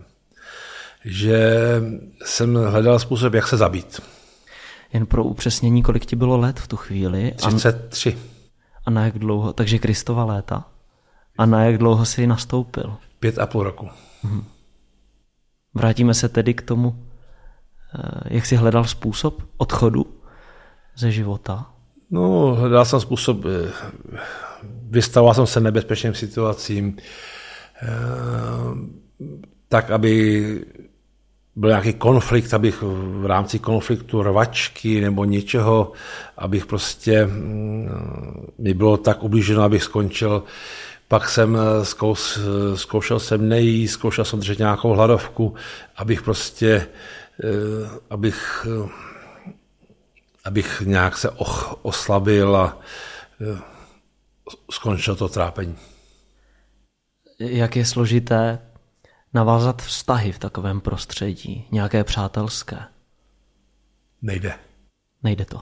Že 1.05 1.59
jsem 2.25 2.55
hledal 2.55 2.99
způsob, 2.99 3.33
jak 3.33 3.47
se 3.47 3.57
zabít. 3.57 4.01
Jen 4.93 5.05
pro 5.05 5.23
upřesnění, 5.23 5.83
kolik 5.83 6.05
ti 6.05 6.15
bylo 6.15 6.37
let 6.37 6.59
v 6.59 6.67
tu 6.67 6.77
chvíli? 6.77 7.33
33. 7.37 8.17
A 8.85 8.91
na 8.91 9.05
jak 9.05 9.19
dlouho? 9.19 9.53
Takže 9.53 9.79
Kristova 9.79 10.23
léta? 10.23 10.65
A 11.37 11.45
na 11.45 11.63
jak 11.63 11.77
dlouho 11.77 12.05
jsi 12.05 12.27
nastoupil? 12.27 12.97
Pět 13.19 13.39
a 13.39 13.45
půl 13.45 13.63
roku. 13.63 13.89
Mhm. 14.23 14.43
Vrátíme 15.73 16.13
se 16.13 16.29
tedy 16.29 16.53
k 16.53 16.61
tomu, 16.61 17.05
eh, 17.95 18.35
jak 18.35 18.45
jsi 18.45 18.55
hledal 18.55 18.83
způsob 18.83 19.43
odchodu 19.57 20.05
ze 20.95 21.11
života? 21.11 21.71
No, 22.11 22.55
hledal 22.55 22.85
jsem 22.85 22.99
způsob, 22.99 23.37
eh, 23.45 23.71
vystavoval 24.89 25.33
jsem 25.33 25.47
se 25.47 25.59
nebezpečným 25.59 26.13
situacím, 26.13 26.97
eh, 27.81 27.87
tak, 29.69 29.91
aby 29.91 30.65
byl 31.57 31.69
nějaký 31.69 31.93
konflikt, 31.93 32.53
abych 32.53 32.81
v 32.81 33.25
rámci 33.25 33.59
konfliktu 33.59 34.23
rvačky 34.23 35.01
nebo 35.01 35.25
něčeho, 35.25 35.91
abych 36.37 36.65
prostě 36.65 37.25
mm, 37.25 37.89
mi 38.57 38.73
bylo 38.73 38.97
tak 38.97 39.23
ublíženo, 39.23 39.63
abych 39.63 39.83
skončil. 39.83 40.43
Pak 41.07 41.29
jsem 41.29 41.57
zkous, 41.83 42.39
zkoušel 42.75 43.19
jsem 43.19 43.49
nejíst, 43.49 43.93
zkoušel 43.93 44.25
jsem 44.25 44.39
držet 44.39 44.59
nějakou 44.59 44.93
hladovku, 44.93 45.55
abych 45.95 46.21
prostě, 46.21 46.87
eh, 47.43 47.47
abych, 48.09 48.67
abych 50.45 50.81
nějak 50.85 51.17
se 51.17 51.29
oslabil 51.81 52.55
a 52.55 52.79
eh, 53.41 53.59
skončil 54.71 55.15
to 55.15 55.27
trápení. 55.29 55.75
Jak 57.39 57.75
je 57.75 57.85
složité 57.85 58.59
navázat 59.33 59.81
vztahy 59.81 60.31
v 60.31 60.39
takovém 60.39 60.81
prostředí, 60.81 61.67
nějaké 61.71 62.03
přátelské? 62.03 62.77
Nejde. 64.21 64.53
Nejde 65.23 65.45
to. 65.45 65.61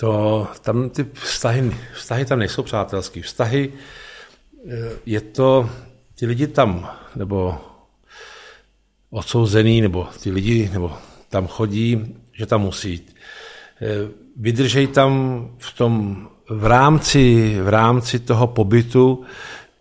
To, 0.00 0.48
tam 0.60 0.90
ty 0.90 1.06
vztahy, 1.12 1.76
vztahy 1.94 2.24
tam 2.24 2.38
nejsou 2.38 2.62
přátelský. 2.62 3.22
Vztahy, 3.22 3.72
eh, 4.68 4.98
je 5.06 5.20
to, 5.20 5.70
ty 6.14 6.26
lidi 6.26 6.46
tam, 6.46 6.90
nebo 7.16 7.58
odsouzený, 9.10 9.80
nebo 9.80 10.08
ty 10.22 10.30
lidi, 10.30 10.70
nebo 10.72 10.98
tam 11.28 11.46
chodí, 11.46 12.16
že 12.32 12.46
tam 12.46 12.60
musí 12.60 12.90
jít. 12.90 13.16
Eh, 13.82 13.86
vydržej 14.36 14.86
tam 14.86 15.50
v 15.58 15.72
tom, 15.76 16.28
v 16.48 16.66
rámci, 16.66 17.56
v 17.60 17.68
rámci 17.68 18.18
toho 18.18 18.46
pobytu, 18.46 19.24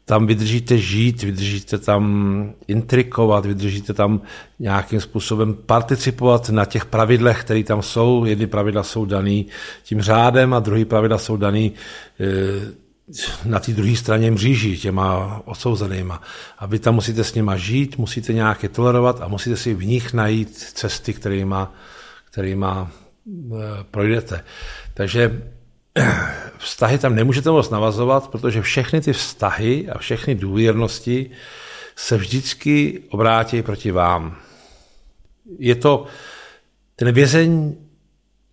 tam 0.06 0.28
vydržíte 0.28 0.78
žít, 0.78 1.24
vydržíte 1.24 1.78
tam 1.78 2.54
intrikovat, 2.68 3.46
vydržíte 3.46 3.94
tam 3.94 4.22
nějakým 4.60 5.02
způsobem 5.02 5.54
participovat 5.54 6.50
na 6.50 6.66
těch 6.66 6.86
pravidlech, 6.86 7.42
které 7.42 7.64
tam 7.64 7.82
jsou. 7.82 8.26
Jedny 8.26 8.48
pravidla 8.48 8.84
jsou 8.84 9.06
daný 9.06 9.48
tím 9.84 10.02
řádem 10.02 10.54
a 10.54 10.60
druhý 10.60 10.86
pravidla 10.86 11.18
jsou 11.18 11.38
daný 11.38 11.74
e, 12.20 12.86
na 13.46 13.60
té 13.60 13.72
druhé 13.72 13.96
straně 13.96 14.32
mříží, 14.32 14.80
těma 14.80 15.42
odsouzenýma. 15.46 16.22
A 16.60 16.66
vy 16.66 16.80
tam 16.80 16.96
musíte 16.96 17.24
s 17.24 17.34
nima 17.34 17.58
žít, 17.58 17.98
musíte 17.98 18.34
nějaké 18.34 18.70
tolerovat 18.70 19.22
a 19.22 19.28
musíte 19.28 19.58
si 19.58 19.74
v 19.74 19.86
nich 19.86 20.14
najít 20.14 20.58
cesty, 20.58 21.14
kterýma, 21.14 21.74
kterýma 22.32 22.92
e, 22.92 23.84
projdete. 23.92 24.44
Takže 24.94 25.42
vztahy 26.58 26.98
tam 26.98 27.16
nemůžete 27.16 27.52
moc 27.52 27.70
navazovat, 27.70 28.28
protože 28.28 28.62
všechny 28.62 29.02
ty 29.02 29.14
vztahy 29.14 29.90
a 29.90 29.98
všechny 29.98 30.36
důvěrnosti 30.36 31.32
se 31.96 32.18
vždycky 32.18 33.04
obrátí 33.10 33.62
proti 33.62 33.92
vám. 33.92 34.38
Je 35.60 35.76
to 35.76 36.06
ten 36.96 37.12
vězeň, 37.12 37.76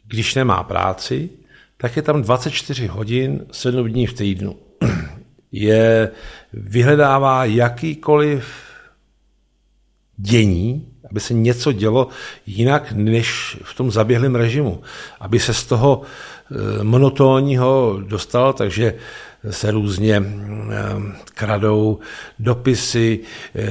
když 0.06 0.34
nemá 0.34 0.62
práci, 0.62 1.30
tak 1.76 1.96
je 1.96 2.02
tam 2.02 2.22
24 2.22 2.86
hodin, 2.86 3.46
7 3.52 3.88
dní 3.88 4.06
v 4.06 4.12
týdnu. 4.12 4.56
Je, 5.52 6.10
vyhledává 6.52 7.44
jakýkoliv 7.44 8.54
dění, 10.16 10.91
aby 11.12 11.20
se 11.20 11.34
něco 11.34 11.72
dělo 11.72 12.08
jinak 12.46 12.92
než 12.92 13.56
v 13.64 13.74
tom 13.74 13.90
zaběhlém 13.90 14.34
režimu. 14.34 14.82
Aby 15.20 15.40
se 15.40 15.54
z 15.54 15.64
toho 15.64 16.02
Eh, 16.52 16.84
monotónního 16.84 18.00
dostal, 18.06 18.52
takže 18.52 18.94
se 19.50 19.70
různě 19.70 20.16
eh, 20.16 20.82
kradou 21.24 21.98
dopisy, 22.38 23.20
eh, 23.54 23.68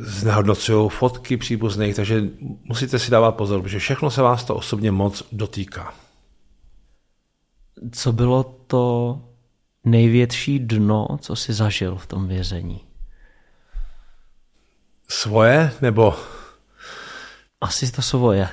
znehodnocují 0.00 0.90
fotky 0.90 1.36
příbuzných, 1.36 1.96
takže 1.96 2.24
musíte 2.64 2.98
si 2.98 3.10
dávat 3.10 3.32
pozor, 3.32 3.62
protože 3.62 3.78
všechno 3.78 4.10
se 4.10 4.22
vás 4.22 4.44
to 4.44 4.54
osobně 4.54 4.90
moc 4.90 5.22
dotýká. 5.32 5.94
Co 7.92 8.12
bylo 8.12 8.56
to 8.66 9.20
největší 9.84 10.58
dno, 10.58 11.08
co 11.20 11.36
jsi 11.36 11.52
zažil 11.52 11.96
v 11.96 12.06
tom 12.06 12.28
vězení? 12.28 12.85
Svoje 15.08 15.72
nebo? 15.82 16.14
Asi 17.60 17.92
to 17.92 18.02
svoje. 18.02 18.48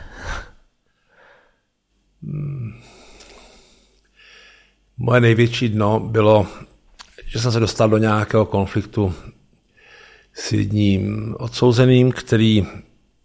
Moje 4.97 5.21
největší 5.21 5.69
dno 5.69 5.99
bylo, 5.99 6.47
že 7.25 7.39
jsem 7.39 7.51
se 7.51 7.59
dostal 7.59 7.89
do 7.89 7.97
nějakého 7.97 8.45
konfliktu 8.45 9.13
s 10.33 10.51
jedním 10.51 11.35
odsouzeným, 11.39 12.11
který 12.11 12.67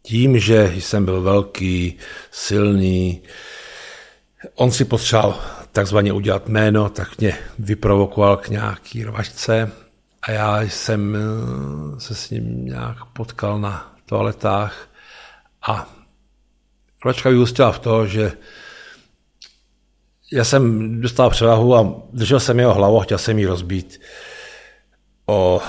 tím, 0.02 0.38
že 0.38 0.72
jsem 0.74 1.04
byl 1.04 1.22
velký, 1.22 1.96
silný, 2.30 3.22
on 4.54 4.70
si 4.70 4.84
potřeboval 4.84 5.40
takzvaně 5.72 6.12
udělat 6.12 6.48
jméno, 6.48 6.88
tak 6.88 7.18
mě 7.18 7.38
vyprovokoval 7.58 8.36
k 8.36 8.48
nějaký 8.48 9.04
rvačce 9.04 9.72
a 10.22 10.30
já 10.30 10.62
jsem 10.62 11.16
eh, 11.16 12.00
se 12.00 12.14
s 12.14 12.30
ním 12.30 12.64
nějak 12.64 13.04
potkal 13.04 13.60
na 13.60 13.96
toaletách 14.06 14.88
a 15.68 15.88
rvačka 17.04 17.30
vyústila 17.30 17.72
v 17.72 17.78
to, 17.78 18.06
že 18.06 18.32
já 20.32 20.44
jsem 20.44 21.00
dostal 21.00 21.30
převahu 21.30 21.76
a 21.76 22.02
držel 22.12 22.40
jsem 22.40 22.58
jeho 22.58 22.74
hlavu 22.74 23.00
a 23.00 23.02
chtěl 23.02 23.18
jsem 23.18 23.38
ji 23.38 23.46
rozbít 23.46 24.00
o 25.26 25.60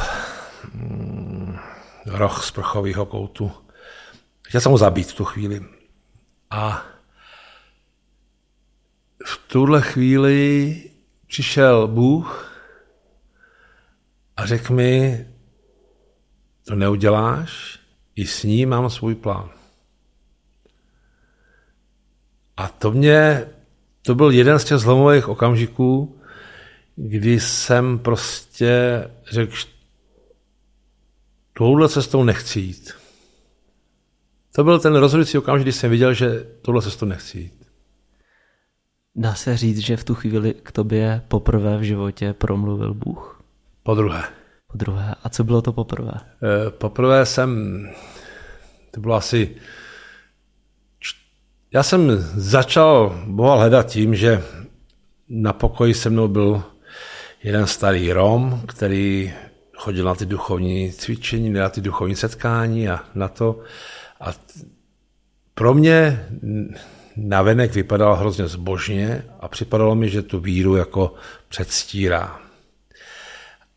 mm, 0.73 1.57
roh 2.05 2.45
z 2.45 2.51
prchového 2.51 3.05
koutu. 3.05 3.51
Chtěl 4.41 4.61
jsem 4.61 4.71
ho 4.71 4.77
zabít 4.77 5.11
v 5.11 5.15
tu 5.15 5.25
chvíli. 5.25 5.65
A 6.49 6.85
v 9.25 9.37
tuhle 9.47 9.81
chvíli 9.81 10.75
přišel 11.27 11.87
Bůh 11.87 12.48
a 14.39 14.45
řekl 14.45 14.73
mi, 14.73 15.27
to 16.67 16.75
neuděláš, 16.75 17.79
i 18.15 18.25
s 18.25 18.43
ním 18.43 18.69
mám 18.69 18.89
svůj 18.89 19.15
plán. 19.15 19.49
A 22.57 22.67
to 22.67 22.91
mě 22.91 23.45
to 24.01 24.15
byl 24.15 24.31
jeden 24.31 24.59
z 24.59 24.63
těch 24.63 24.77
zlomových 24.77 25.27
okamžiků, 25.27 26.21
kdy 26.95 27.39
jsem 27.39 27.99
prostě 27.99 29.03
řekl, 29.31 29.55
touhle 31.53 31.89
cestou 31.89 32.23
nechci 32.23 32.59
jít. 32.59 32.91
To 34.55 34.63
byl 34.63 34.79
ten 34.79 34.95
rozhodující 34.95 35.37
okamžik, 35.37 35.63
kdy 35.63 35.71
jsem 35.71 35.91
viděl, 35.91 36.13
že 36.13 36.47
touhle 36.61 36.81
cestou 36.81 37.05
nechci 37.05 37.39
jít. 37.39 37.65
Dá 39.15 39.35
se 39.35 39.57
říct, 39.57 39.77
že 39.77 39.97
v 39.97 40.03
tu 40.03 40.15
chvíli 40.15 40.53
k 40.53 40.71
tobě 40.71 41.21
poprvé 41.27 41.77
v 41.77 41.81
životě 41.81 42.33
promluvil 42.33 42.93
Bůh? 42.93 43.38
Po 43.89 43.95
druhé. 43.95 44.23
Po 44.71 44.77
druhé. 44.77 45.15
A 45.23 45.29
co 45.29 45.43
bylo 45.43 45.61
to 45.61 45.73
poprvé? 45.73 46.11
Eh, 46.13 46.69
poprvé 46.69 47.25
jsem, 47.25 47.49
to 48.91 49.01
bylo 49.01 49.15
asi, 49.15 49.55
já 51.73 51.83
jsem 51.83 52.17
začal 52.35 53.23
Boha 53.25 53.55
hledat 53.55 53.87
tím, 53.87 54.15
že 54.15 54.43
na 55.29 55.53
pokoji 55.53 55.93
se 55.93 56.09
mnou 56.09 56.27
byl 56.27 56.63
jeden 57.43 57.67
starý 57.67 58.13
Rom, 58.13 58.61
který 58.67 59.33
chodil 59.75 60.05
na 60.05 60.15
ty 60.15 60.25
duchovní 60.25 60.91
cvičení, 60.91 61.49
na 61.49 61.69
ty 61.69 61.81
duchovní 61.81 62.15
setkání 62.15 62.89
a 62.89 62.99
na 63.15 63.27
to. 63.27 63.59
A 64.21 64.33
pro 65.53 65.73
mě 65.73 66.27
navenek 67.15 67.73
vypadal 67.73 68.15
hrozně 68.15 68.47
zbožně 68.47 69.25
a 69.39 69.47
připadalo 69.47 69.95
mi, 69.95 70.09
že 70.09 70.21
tu 70.21 70.39
víru 70.39 70.75
jako 70.75 71.13
předstírá. 71.47 72.48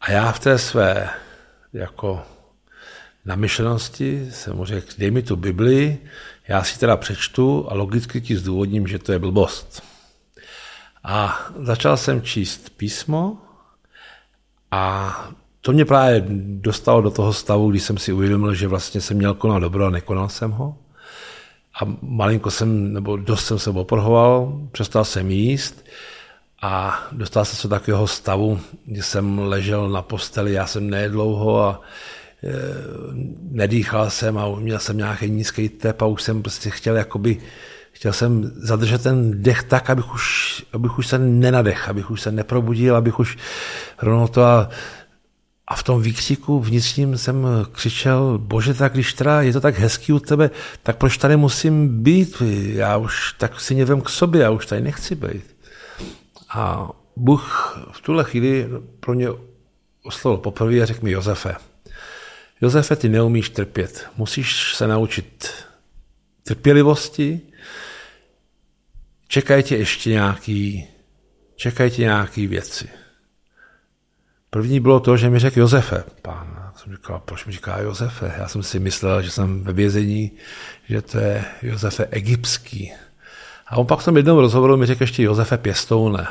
A 0.02 0.10
já 0.10 0.32
v 0.32 0.38
té 0.38 0.58
své 0.58 1.10
jako 1.72 2.22
namyšlenosti 3.24 4.28
jsem 4.30 4.64
řekl, 4.64 4.86
dej 4.98 5.10
mi 5.10 5.22
tu 5.22 5.36
Bibli, 5.36 5.98
já 6.48 6.64
si 6.64 6.78
teda 6.78 6.96
přečtu 6.96 7.66
a 7.70 7.74
logicky 7.74 8.20
ti 8.20 8.36
zdůvodním, 8.36 8.86
že 8.86 8.98
to 8.98 9.12
je 9.12 9.18
blbost. 9.18 9.82
A 11.04 11.46
začal 11.58 11.96
jsem 11.96 12.22
číst 12.22 12.70
písmo 12.76 13.38
a 14.70 15.14
to 15.60 15.72
mě 15.72 15.84
právě 15.84 16.24
dostalo 16.38 17.02
do 17.02 17.10
toho 17.10 17.32
stavu, 17.32 17.70
kdy 17.70 17.80
jsem 17.80 17.98
si 17.98 18.12
uvědomil, 18.12 18.54
že 18.54 18.68
vlastně 18.68 19.00
jsem 19.00 19.16
měl 19.16 19.34
konat 19.34 19.58
dobro 19.58 19.86
a 19.86 19.90
nekonal 19.90 20.28
jsem 20.28 20.50
ho. 20.50 20.78
A 21.80 21.96
malinko 22.02 22.50
jsem, 22.50 22.92
nebo 22.92 23.16
dost 23.16 23.46
jsem 23.46 23.58
se 23.58 23.70
oporhoval, 23.70 24.60
přestal 24.72 25.04
jsem 25.04 25.30
jíst 25.30 25.84
a 26.62 27.02
dostal 27.12 27.44
jsem 27.44 27.56
se 27.56 27.68
do 27.68 27.74
takového 27.74 28.06
stavu, 28.06 28.60
kdy 28.86 29.02
jsem 29.02 29.38
ležel 29.38 29.88
na 29.88 30.02
posteli, 30.02 30.52
já 30.52 30.66
jsem 30.66 30.90
nedlouho 30.90 31.62
a 31.62 31.80
e, 32.44 32.52
nedýchal 33.50 34.10
jsem 34.10 34.38
a 34.38 34.48
měl 34.48 34.78
jsem 34.78 34.96
nějaký 34.96 35.30
nízký 35.30 35.68
tep 35.68 36.02
a 36.02 36.06
už 36.06 36.22
jsem 36.22 36.42
prostě 36.42 36.70
chtěl 36.70 36.96
jakoby, 36.96 37.36
chtěl 37.92 38.12
jsem 38.12 38.52
zadržet 38.56 39.02
ten 39.02 39.42
dech 39.42 39.62
tak, 39.62 39.90
abych 39.90 40.14
už, 40.14 40.64
abych 40.72 40.98
už 40.98 41.06
se 41.06 41.18
nenadech, 41.18 41.88
abych 41.88 42.10
už 42.10 42.20
se 42.20 42.32
neprobudil, 42.32 42.96
abych 42.96 43.18
už 43.18 43.38
rovnou 44.02 44.28
to 44.28 44.44
a 44.44 44.68
a 45.68 45.74
v 45.76 45.82
tom 45.82 46.02
výkřiku 46.02 46.60
vnitřním 46.60 47.18
jsem 47.18 47.46
křičel, 47.72 48.38
bože, 48.38 48.74
tak 48.74 48.92
když 48.92 49.14
teda 49.14 49.42
je 49.42 49.52
to 49.52 49.60
tak 49.60 49.78
hezký 49.78 50.12
u 50.12 50.18
tebe, 50.18 50.50
tak 50.82 50.96
proč 50.96 51.16
tady 51.16 51.36
musím 51.36 52.02
být? 52.02 52.42
Já 52.66 52.96
už 52.96 53.32
tak 53.38 53.60
si 53.60 53.74
nevím 53.74 54.00
k 54.00 54.08
sobě, 54.08 54.42
já 54.42 54.50
už 54.50 54.66
tady 54.66 54.80
nechci 54.80 55.14
být. 55.14 55.51
A 56.54 56.90
Bůh 57.16 57.78
v 57.92 58.00
tuhle 58.00 58.24
chvíli 58.24 58.68
pro 59.00 59.14
mě 59.14 59.28
oslovil 60.02 60.38
poprvé 60.38 60.80
a 60.80 60.86
řekl 60.86 61.04
mi, 61.04 61.10
Josefe, 61.10 61.56
Josefe, 62.60 62.96
ty 62.96 63.08
neumíš 63.08 63.50
trpět. 63.50 64.06
Musíš 64.16 64.74
se 64.74 64.86
naučit 64.86 65.52
trpělivosti, 66.42 67.40
čekají 69.28 69.62
tě 69.62 69.76
ještě 69.76 70.10
nějaký, 70.10 70.86
čekají 71.56 71.90
tě 71.90 72.02
nějaký 72.02 72.46
věci. 72.46 72.88
První 74.50 74.80
bylo 74.80 75.00
to, 75.00 75.16
že 75.16 75.30
mi 75.30 75.38
řekl 75.38 75.60
Josefe. 75.60 76.04
Pán, 76.22 76.54
já 76.56 76.72
jsem 76.76 76.92
říkal, 76.92 77.22
proč 77.24 77.44
mi 77.44 77.52
říká 77.52 77.78
Josefe? 77.78 78.34
Já 78.38 78.48
jsem 78.48 78.62
si 78.62 78.78
myslel, 78.78 79.22
že 79.22 79.30
jsem 79.30 79.62
ve 79.64 79.72
vězení, 79.72 80.32
že 80.88 81.02
to 81.02 81.18
je 81.18 81.44
Josefe 81.62 82.06
egyptský. 82.10 82.92
A 83.72 83.76
on 83.76 83.86
pak 83.86 84.00
v 84.00 84.04
tom 84.04 84.16
jednom 84.16 84.38
rozhovoru 84.38 84.76
mi 84.76 84.86
řekl 84.86 85.02
ještě 85.02 85.22
Josefe 85.22 85.58
Pěstoune. 85.58 86.26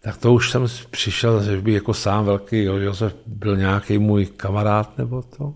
Tak 0.00 0.16
to 0.16 0.32
už 0.32 0.50
jsem 0.50 0.66
přišel, 0.90 1.42
že 1.42 1.60
by 1.60 1.72
jako 1.72 1.94
sám 1.94 2.24
velký 2.24 2.62
Josef 2.62 3.14
byl 3.26 3.56
nějaký 3.56 3.98
můj 3.98 4.26
kamarád 4.26 4.98
nebo 4.98 5.22
to. 5.22 5.54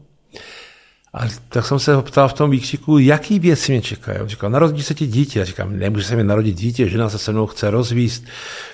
A 1.14 1.20
tak 1.48 1.66
jsem 1.66 1.78
se 1.78 1.94
ho 1.94 2.02
ptal 2.02 2.28
v 2.28 2.32
tom 2.32 2.50
výkřiku, 2.50 2.98
jaký 2.98 3.38
věci 3.38 3.72
mě 3.72 3.82
čekají. 3.82 4.18
On 4.18 4.28
říkal, 4.28 4.50
narodí 4.50 4.82
se 4.82 4.94
ti 4.94 5.06
dítě. 5.06 5.38
Já 5.38 5.44
říkám, 5.44 5.78
nemůže 5.78 6.04
se 6.04 6.16
mi 6.16 6.24
narodit 6.24 6.56
dítě, 6.56 6.88
žena 6.88 7.08
se 7.08 7.18
se 7.18 7.32
mnou 7.32 7.46
chce 7.46 7.70
rozvíst. 7.70 8.24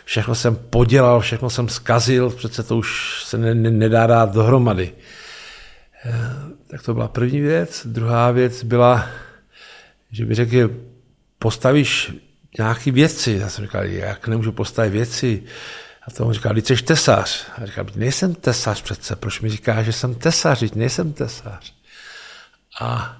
Všechno 0.05 0.35
jsem 0.35 0.57
podělal, 0.57 1.21
všechno 1.21 1.51
jsem 1.51 1.69
zkazil, 1.69 2.31
přece 2.31 2.63
to 2.63 2.77
už 2.77 3.21
se 3.25 3.39
ne, 3.39 3.55
ne, 3.55 3.71
nedá 3.71 4.07
dát 4.07 4.33
dohromady. 4.33 4.93
E, 6.05 6.13
tak 6.71 6.83
to 6.83 6.95
byla 6.95 7.09
první 7.09 7.41
věc. 7.41 7.87
Druhá 7.87 8.31
věc 8.31 8.65
byla, 8.65 9.07
že 10.11 10.25
by 10.25 10.35
řekl, 10.35 10.71
postavíš 11.39 12.13
nějaké 12.59 12.91
věci. 12.91 13.33
Já 13.33 13.49
jsem 13.49 13.65
říkal, 13.65 13.85
jak 13.85 14.29
nemůžu 14.29 14.53
postavit 14.53 14.91
věci? 14.91 15.43
A 16.07 16.11
to 16.11 16.27
on 16.27 16.33
říkal, 16.33 16.53
když 16.53 16.65
jsi 16.67 16.77
tesař. 16.77 17.47
A 17.63 17.67
říkal, 17.67 17.87
nejsem 17.97 18.35
tesař 18.35 18.83
přece, 18.83 19.17
proč 19.17 19.41
mi 19.41 19.51
říkáš, 19.51 19.87
že 19.87 19.93
jsem 19.93 20.15
tesař, 20.15 20.63
nejsem 20.75 21.13
tesař. 21.13 21.75
A 22.81 23.17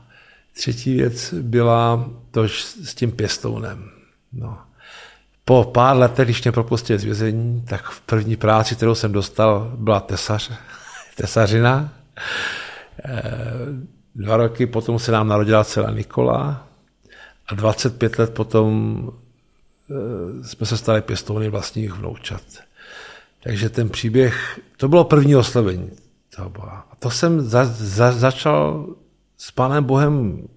třetí 0.57 0.95
věc 0.95 1.35
byla 1.35 2.11
to 2.31 2.49
s 2.49 2.95
tím 2.95 3.13
pěstounem. 3.13 3.91
No. 4.33 4.59
Po 5.45 5.65
pár 5.65 5.97
letech, 5.97 6.27
když 6.27 6.43
mě 6.45 6.53
propustili 6.53 6.99
z 6.99 7.05
vězení, 7.05 7.63
tak 7.69 7.89
v 7.89 8.01
první 8.01 8.37
práci, 8.37 8.77
kterou 8.77 8.95
jsem 8.95 9.13
dostal, 9.13 9.73
byla 9.77 10.01
tesař, 10.01 10.51
tesařina. 11.17 11.93
Eh, 13.05 13.23
dva 14.15 14.37
roky 14.37 14.67
potom 14.67 14.99
se 14.99 15.13
nám 15.13 15.29
narodila 15.29 15.65
celá 15.65 15.91
Nikola 15.91 16.68
a 17.49 17.55
25 17.55 18.19
let 18.19 18.35
potom 18.35 19.03
eh, 19.91 20.45
jsme 20.45 20.67
se 20.67 20.77
stali 20.77 21.03
pěstouny 21.03 21.49
vlastních 21.49 21.93
vnoučat. 21.93 22.43
Takže 23.43 23.69
ten 23.69 23.89
příběh, 23.89 24.61
to 24.77 24.89
bylo 24.89 25.05
první 25.05 25.37
oslovení. 25.37 25.91
A 26.39 26.97
to 26.99 27.11
jsem 27.11 27.41
za, 27.41 27.65
za, 27.65 28.13
začal 28.13 28.87
s 29.37 29.51
Pánem 29.51 29.85
Bohem 29.85 30.49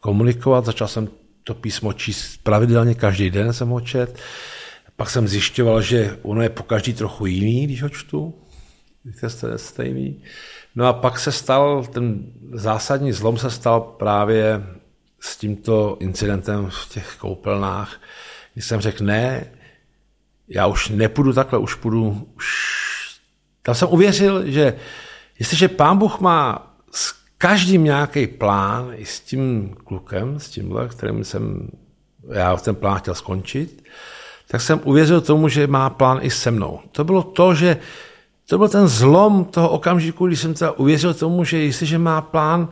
komunikovat, 0.00 0.64
začal 0.64 0.88
jsem 0.88 1.08
to 1.44 1.54
písmo 1.54 1.92
číst 1.92 2.40
pravidelně, 2.42 2.94
každý 2.94 3.30
den 3.30 3.52
jsem 3.52 3.68
ho 3.68 3.80
čet. 3.80 4.18
Pak 4.96 5.10
jsem 5.10 5.28
zjišťoval, 5.28 5.82
že 5.82 6.18
ono 6.22 6.42
je 6.42 6.48
po 6.48 6.62
každý 6.62 6.94
trochu 6.94 7.26
jiný, 7.26 7.66
když 7.66 7.82
ho 7.82 7.88
čtu. 7.88 8.34
Je 9.04 9.28
stejný. 9.58 10.22
No 10.74 10.86
a 10.86 10.92
pak 10.92 11.18
se 11.18 11.32
stal, 11.32 11.84
ten 11.92 12.32
zásadní 12.52 13.12
zlom 13.12 13.38
se 13.38 13.50
stal 13.50 13.80
právě 13.80 14.62
s 15.24 15.36
tímto 15.36 15.96
incidentem 16.00 16.70
v 16.70 16.88
těch 16.88 17.16
koupelnách, 17.18 18.00
kdy 18.52 18.62
jsem 18.62 18.80
řekl, 18.80 19.04
ne, 19.04 19.46
já 20.48 20.66
už 20.66 20.88
nepůjdu 20.88 21.32
takhle, 21.32 21.58
už 21.58 21.74
půjdu, 21.74 22.28
už... 22.36 22.74
Tam 23.62 23.74
jsem 23.74 23.88
uvěřil, 23.88 24.50
že 24.50 24.76
jestliže 25.38 25.68
pán 25.68 25.98
Bůh 25.98 26.20
má 26.20 26.70
každým 27.38 27.84
nějaký 27.84 28.26
plán 28.26 28.92
i 28.96 29.06
s 29.06 29.20
tím 29.20 29.76
klukem, 29.84 30.40
s 30.40 30.48
tímhle, 30.48 30.88
kterým 30.88 31.24
jsem 31.24 31.68
já 32.32 32.56
ten 32.56 32.74
plán 32.74 32.98
chtěl 32.98 33.14
skončit, 33.14 33.84
tak 34.48 34.60
jsem 34.60 34.80
uvěřil 34.84 35.20
tomu, 35.20 35.48
že 35.48 35.66
má 35.66 35.90
plán 35.90 36.18
i 36.22 36.30
se 36.30 36.50
mnou. 36.50 36.80
To 36.92 37.04
bylo 37.04 37.22
to, 37.22 37.54
že 37.54 37.76
to 38.48 38.58
byl 38.58 38.68
ten 38.68 38.88
zlom 38.88 39.44
toho 39.44 39.68
okamžiku, 39.68 40.26
kdy 40.26 40.36
jsem 40.36 40.54
teda 40.54 40.72
uvěřil 40.72 41.14
tomu, 41.14 41.44
že 41.44 41.58
jestliže 41.58 41.98
má 41.98 42.20
plán, 42.20 42.68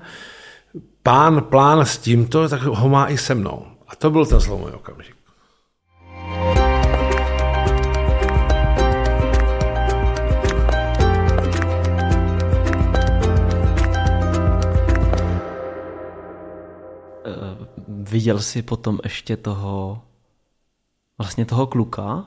pán 1.03 1.43
plán 1.43 1.87
s 1.87 1.99
tímto, 1.99 2.49
tak 2.49 2.63
ho 2.63 2.89
má 2.89 3.09
i 3.09 3.19
se 3.19 3.35
mnou. 3.35 3.67
A 3.89 3.97
to 3.97 4.11
byl 4.11 4.27
ten 4.27 4.41
zlomový 4.41 4.73
okamžik. 4.73 5.17
Viděl 17.89 18.41
jsi 18.41 18.63
potom 18.63 18.99
ještě 19.05 19.37
toho, 19.37 20.03
vlastně 21.19 21.45
toho 21.45 21.67
kluka, 21.67 22.27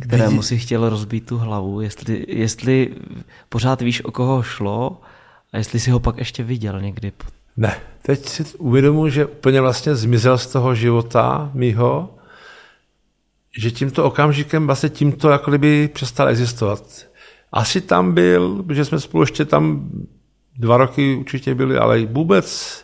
kterému 0.00 0.42
si 0.42 0.58
chtěl 0.58 0.88
rozbít 0.88 1.26
tu 1.26 1.38
hlavu, 1.38 1.80
jestli, 1.80 2.24
jestli 2.28 2.94
pořád 3.48 3.80
víš, 3.80 4.04
o 4.04 4.10
koho 4.10 4.42
šlo 4.42 5.00
a 5.52 5.58
jestli 5.58 5.80
si 5.80 5.90
ho 5.90 6.00
pak 6.00 6.18
ještě 6.18 6.42
viděl 6.42 6.80
někdy. 6.80 7.12
Ne, 7.56 7.80
teď 8.02 8.28
si 8.28 8.44
uvědomuji, 8.58 9.10
že 9.10 9.26
úplně 9.26 9.60
vlastně 9.60 9.94
zmizel 9.94 10.38
z 10.38 10.46
toho 10.46 10.74
života 10.74 11.50
mýho, 11.54 12.14
že 13.58 13.70
tímto 13.70 14.04
okamžikem 14.04 14.66
vlastně 14.66 14.88
tímto 14.88 15.30
jako 15.30 15.50
kdyby 15.50 15.88
přestal 15.88 16.28
existovat. 16.28 17.06
Asi 17.52 17.80
tam 17.80 18.14
byl, 18.14 18.62
protože 18.62 18.84
jsme 18.84 19.00
spolu 19.00 19.22
ještě 19.22 19.44
tam 19.44 19.90
dva 20.58 20.76
roky 20.76 21.16
určitě 21.16 21.54
byli, 21.54 21.78
ale 21.78 22.06
vůbec 22.06 22.80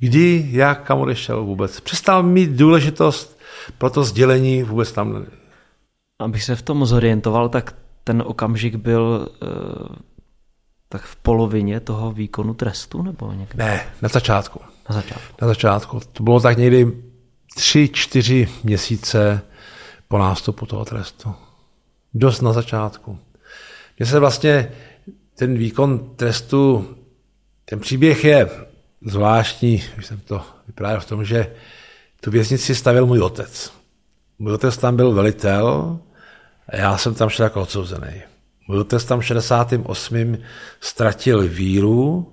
kdy, 0.00 0.48
jak, 0.50 0.82
kam 0.82 0.98
odešel 0.98 1.44
vůbec. 1.44 1.80
Přestal 1.80 2.22
mít 2.22 2.50
důležitost 2.50 3.38
pro 3.78 3.90
to 3.90 4.04
sdělení 4.04 4.62
vůbec 4.62 4.92
tam. 4.92 5.26
Abych 6.18 6.44
se 6.44 6.56
v 6.56 6.62
tom 6.62 6.86
zorientoval, 6.86 7.48
tak 7.48 7.76
ten 8.04 8.22
okamžik 8.26 8.76
byl 8.76 9.28
uh, 9.42 9.48
tak 10.92 11.02
v 11.02 11.16
polovině 11.16 11.80
toho 11.80 12.12
výkonu 12.12 12.54
trestu? 12.54 13.02
nebo 13.02 13.32
někde? 13.32 13.64
Ne, 13.64 13.86
na 14.02 14.08
začátku. 14.08 14.60
Na 14.88 14.94
začátku. 14.94 15.36
Na 15.42 15.48
začátku. 15.48 16.00
To 16.12 16.22
bylo 16.22 16.40
tak 16.40 16.58
někdy 16.58 16.92
tři, 17.56 17.90
čtyři 17.92 18.48
měsíce 18.64 19.42
po 20.08 20.18
nástupu 20.18 20.66
toho 20.66 20.84
trestu. 20.84 21.34
Dost 22.14 22.40
na 22.40 22.52
začátku. 22.52 23.18
Mně 23.98 24.06
se 24.06 24.18
vlastně 24.18 24.72
ten 25.34 25.58
výkon 25.58 26.14
trestu, 26.16 26.88
ten 27.64 27.80
příběh 27.80 28.24
je 28.24 28.50
zvláštní, 29.06 29.84
když 29.94 30.06
jsem 30.06 30.20
to 30.20 30.42
vyprávěl 30.66 31.00
v 31.00 31.06
tom, 31.06 31.24
že 31.24 31.54
tu 32.20 32.30
věznici 32.30 32.74
stavil 32.74 33.06
můj 33.06 33.20
otec. 33.20 33.72
Můj 34.38 34.52
otec 34.52 34.76
tam 34.76 34.96
byl 34.96 35.12
velitel 35.12 35.98
a 36.68 36.76
já 36.76 36.98
jsem 36.98 37.14
tam 37.14 37.28
šel 37.28 37.44
jako 37.44 37.62
odsouzený. 37.62 38.29
Otec 38.78 39.04
tam 39.04 39.20
v 39.20 39.24
68. 39.24 40.38
ztratil 40.80 41.48
víru, 41.48 42.32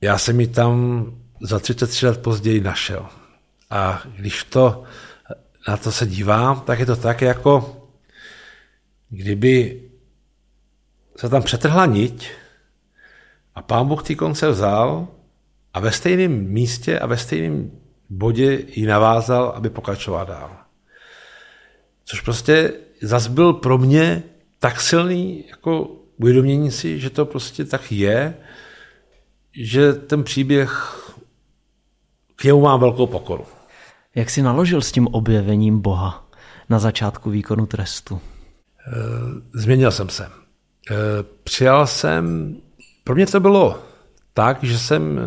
já 0.00 0.18
jsem 0.18 0.40
ji 0.40 0.46
tam 0.46 1.06
za 1.40 1.58
33 1.58 2.06
let 2.06 2.22
později 2.22 2.60
našel. 2.60 3.06
A 3.70 4.02
když 4.16 4.44
to 4.44 4.84
na 5.68 5.76
to 5.76 5.92
se 5.92 6.06
dívám, 6.06 6.60
tak 6.60 6.78
je 6.78 6.86
to 6.86 6.96
tak, 6.96 7.22
jako 7.22 7.84
kdyby 9.10 9.82
se 11.16 11.28
tam 11.28 11.42
přetrhla 11.42 11.86
niť 11.86 12.30
a 13.54 13.62
pán 13.62 13.88
Bůh 13.88 14.02
ty 14.02 14.16
konce 14.16 14.48
vzal 14.48 15.08
a 15.74 15.80
ve 15.80 15.92
stejném 15.92 16.30
místě 16.30 16.98
a 16.98 17.06
ve 17.06 17.16
stejném 17.16 17.70
bodě 18.10 18.64
ji 18.66 18.86
navázal, 18.86 19.52
aby 19.56 19.70
pokračoval 19.70 20.26
dál. 20.26 20.56
Což 22.04 22.20
prostě 22.20 22.72
zas 23.02 23.26
byl 23.26 23.52
pro 23.52 23.78
mě 23.78 24.22
tak 24.58 24.80
silný 24.80 25.44
jako 25.48 25.90
uvědomění 26.16 26.70
si, 26.70 27.00
že 27.00 27.10
to 27.10 27.26
prostě 27.26 27.64
tak 27.64 27.92
je, 27.92 28.34
že 29.52 29.92
ten 29.92 30.24
příběh 30.24 30.94
k 32.36 32.44
němu 32.44 32.60
mám 32.60 32.80
velkou 32.80 33.06
pokoru. 33.06 33.44
Jak 34.14 34.30
jsi 34.30 34.42
naložil 34.42 34.80
s 34.80 34.92
tím 34.92 35.06
objevením 35.06 35.80
Boha 35.80 36.28
na 36.68 36.78
začátku 36.78 37.30
výkonu 37.30 37.66
trestu? 37.66 38.20
Eh, 38.86 38.92
změnil 39.54 39.90
jsem 39.90 40.08
se. 40.08 40.28
Eh, 40.90 40.94
přijal 41.44 41.86
jsem, 41.86 42.56
pro 43.04 43.14
mě 43.14 43.26
to 43.26 43.40
bylo 43.40 43.82
tak, 44.34 44.64
že 44.64 44.78
jsem, 44.78 45.20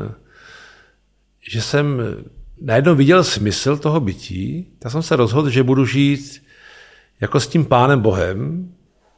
že 1.50 1.62
jsem 1.62 2.02
najednou 2.62 2.96
viděl 2.96 3.24
smysl 3.24 3.78
toho 3.78 4.00
bytí, 4.00 4.68
tak 4.80 4.92
jsem 4.92 5.02
se 5.02 5.16
rozhodl, 5.16 5.50
že 5.50 5.64
budu 5.64 5.86
žít 5.86 6.44
jako 7.22 7.40
s 7.40 7.48
tím 7.48 7.66
pánem 7.66 8.02
Bohem, 8.02 8.72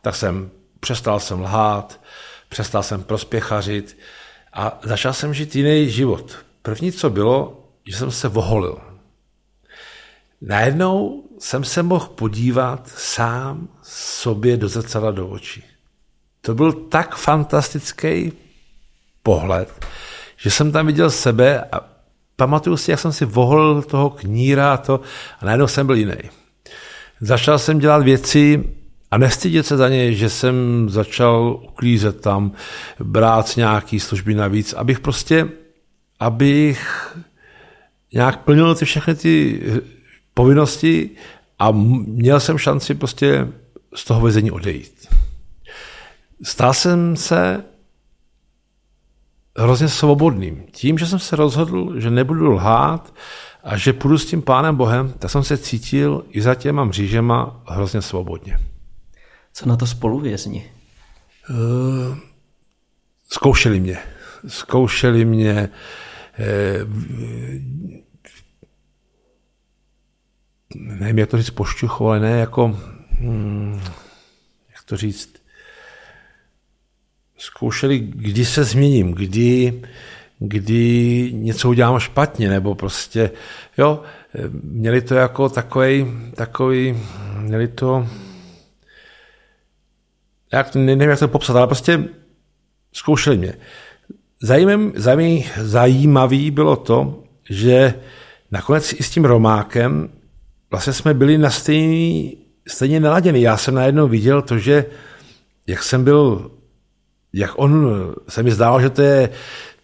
tak 0.04 0.16
jsem 0.16 0.52
přestal 0.80 1.20
jsem 1.20 1.42
lhát, 1.42 2.02
přestal 2.50 2.84
jsem 2.84 3.04
prospěchařit 3.04 3.98
a 4.54 4.80
začal 4.84 5.14
jsem 5.14 5.34
žít 5.34 5.56
jiný 5.56 5.90
život. 5.90 6.38
První, 6.62 6.92
co 6.92 7.10
bylo, 7.10 7.68
že 7.88 7.98
jsem 7.98 8.12
se 8.12 8.28
voholil. 8.28 8.78
Najednou 10.42 11.24
jsem 11.40 11.64
se 11.64 11.84
mohl 11.84 12.08
podívat 12.08 12.88
sám 12.88 13.68
sobě 13.84 14.58
do 14.58 14.68
zrcadla 14.68 15.12
do 15.12 15.28
očí. 15.28 15.64
To 16.42 16.56
byl 16.56 16.74
tak 16.74 17.16
fantastický 17.16 18.34
pohled, 19.24 19.86
že 20.38 20.52
jsem 20.52 20.72
tam 20.72 20.88
viděl 20.88 21.10
sebe 21.10 21.62
a 21.72 21.82
pamatuju 22.36 22.78
si, 22.78 22.92
jak 22.92 23.00
jsem 23.00 23.12
si 23.12 23.26
voholil 23.26 23.82
toho 23.82 24.10
kníra 24.10 24.74
a 24.74 24.78
to 24.78 25.00
a 25.40 25.46
najednou 25.46 25.68
jsem 25.68 25.88
byl 25.88 25.96
jiný. 25.96 26.30
Začal 27.22 27.60
jsem 27.60 27.80
dělat 27.80 28.04
věci 28.04 28.64
a 29.14 29.18
nestydět 29.18 29.66
se 29.66 29.78
za 29.78 29.90
ně, 29.90 30.14
že 30.14 30.30
jsem 30.30 30.90
začal 30.90 31.60
uklízet 31.64 32.22
tam, 32.22 32.52
brát 33.00 33.58
nějaký 33.58 34.00
služby 34.00 34.34
navíc, 34.34 34.74
abych 34.74 35.00
prostě, 35.00 35.48
abych 36.20 37.12
nějak 38.14 38.44
plnil 38.44 38.76
ty 38.76 38.86
všechny 38.86 39.16
ty 39.16 39.62
povinnosti 40.34 41.10
a 41.60 41.72
měl 41.72 42.40
jsem 42.40 42.58
šanci 42.58 42.96
prostě 42.96 43.48
z 43.96 44.06
toho 44.06 44.22
vezení 44.22 44.52
odejít. 44.52 45.08
Stal 46.44 46.74
jsem 46.74 47.16
se 47.16 47.64
hrozně 49.58 49.88
svobodným. 49.90 50.64
Tím, 50.72 50.98
že 50.98 51.06
jsem 51.06 51.20
se 51.20 51.36
rozhodl, 51.36 52.00
že 52.00 52.10
nebudu 52.10 52.52
lhát 52.52 53.14
a 53.64 53.78
že 53.78 53.94
půjdu 53.94 54.18
s 54.18 54.26
tím 54.26 54.42
pánem 54.42 54.76
Bohem, 54.76 55.14
tak 55.20 55.32
jsem 55.32 55.44
se 55.44 55.58
cítil 55.58 56.26
i 56.30 56.42
za 56.42 56.56
těma 56.56 56.84
mřížema 56.84 57.62
hrozně 57.68 58.02
svobodně. 58.02 58.73
Co 59.54 59.70
na 59.70 59.78
to 59.78 59.88
spoluvězni? 59.88 60.72
Uh, 61.50 62.18
zkoušeli 63.30 63.80
mě. 63.80 63.98
Zkoušeli 64.48 65.26
mě. 65.26 65.70
Uh, 66.40 66.90
nevím, 70.76 71.20
jak 71.20 71.30
to 71.30 71.38
říct 71.38 71.50
pošťuchu, 71.50 72.08
ale 72.08 72.20
ne 72.20 72.32
jako, 72.32 72.80
hmm, 73.20 73.82
jak 74.70 74.84
to 74.86 74.98
říct, 74.98 75.34
zkoušeli, 77.38 78.00
kdy 78.00 78.46
se 78.46 78.64
změním, 78.64 79.12
kdy, 79.12 79.82
kdy 80.40 81.30
něco 81.34 81.70
udělám 81.70 82.00
špatně, 82.00 82.50
nebo 82.50 82.76
prostě, 82.76 83.32
jo, 83.78 84.02
měli 84.64 85.02
to 85.02 85.16
jako 85.16 85.50
takový, 85.50 86.06
takový, 86.36 86.98
měli 87.38 87.68
to, 87.68 88.08
jak, 90.54 90.76
nevím, 90.76 91.10
jak 91.10 91.20
to 91.20 91.28
popsat, 91.28 91.56
ale 91.56 91.68
prostě 91.68 92.04
zkoušeli 92.94 93.38
mě. 93.38 93.54
Zajímavý, 94.42 95.46
zajímavý, 95.58 96.52
bylo 96.52 96.76
to, 96.76 97.24
že 97.50 97.94
nakonec 98.52 98.94
i 98.94 99.04
s 99.04 99.10
tím 99.10 99.26
Romákem 99.26 100.10
vlastně 100.72 100.94
jsme 100.94 101.14
byli 101.14 101.38
na 101.38 101.50
stejný, 101.50 102.38
stejně 102.68 103.00
naladěni. 103.00 103.42
Já 103.42 103.58
jsem 103.58 103.76
najednou 103.76 104.08
viděl 104.08 104.42
to, 104.42 104.58
že 104.58 104.86
jak 105.68 105.84
jsem 105.84 106.04
byl, 106.04 106.52
jak 107.34 107.52
on 107.56 107.88
se 108.30 108.44
mi 108.44 108.52
zdálo, 108.52 108.82
že 108.82 108.90
to 108.90 109.02
je 109.02 109.30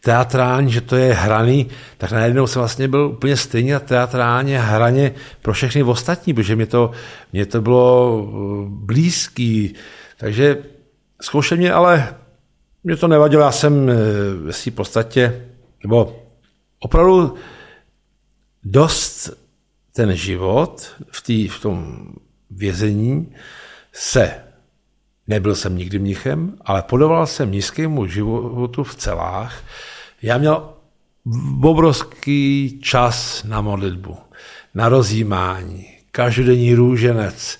teatrální, 0.03 0.71
že 0.71 0.81
to 0.81 0.95
je 0.95 1.13
hraný, 1.13 1.67
tak 1.97 2.11
najednou 2.11 2.47
jsem 2.47 2.59
vlastně 2.59 2.87
byl 2.87 3.05
úplně 3.05 3.37
stejně 3.37 3.79
teatrálně 3.79 4.59
hraně 4.59 5.11
pro 5.41 5.53
všechny 5.53 5.83
ostatní, 5.83 6.33
protože 6.33 6.55
mě 6.55 6.65
to, 6.65 6.91
mě 7.33 7.45
to 7.45 7.61
bylo 7.61 8.27
blízký, 8.67 9.75
takže 10.19 10.57
zkoušel 11.21 11.57
mě, 11.57 11.73
ale 11.73 12.15
mě 12.83 12.95
to 12.95 13.07
nevadilo, 13.07 13.43
já 13.43 13.51
jsem 13.51 13.91
ve 14.43 14.53
své 14.53 14.71
podstatě, 14.71 15.45
nebo 15.83 16.25
opravdu 16.79 17.35
dost 18.63 19.29
ten 19.93 20.15
život 20.15 20.95
v, 21.11 21.21
tý, 21.21 21.47
v 21.47 21.61
tom 21.61 22.07
vězení 22.51 23.35
se, 23.93 24.43
nebyl 25.27 25.55
jsem 25.55 25.77
nikdy 25.77 25.99
mnichem, 25.99 26.57
ale 26.61 26.81
podoval 26.81 27.27
jsem 27.27 27.51
nízkému 27.51 28.07
životu 28.07 28.83
v 28.83 28.95
celách. 28.95 29.63
Já 30.21 30.37
měl 30.37 30.73
obrovský 31.63 32.79
čas 32.83 33.43
na 33.43 33.61
modlitbu, 33.61 34.17
na 34.73 34.89
rozjímání, 34.89 35.87
každodenní 36.11 36.73
růženec, 36.73 37.59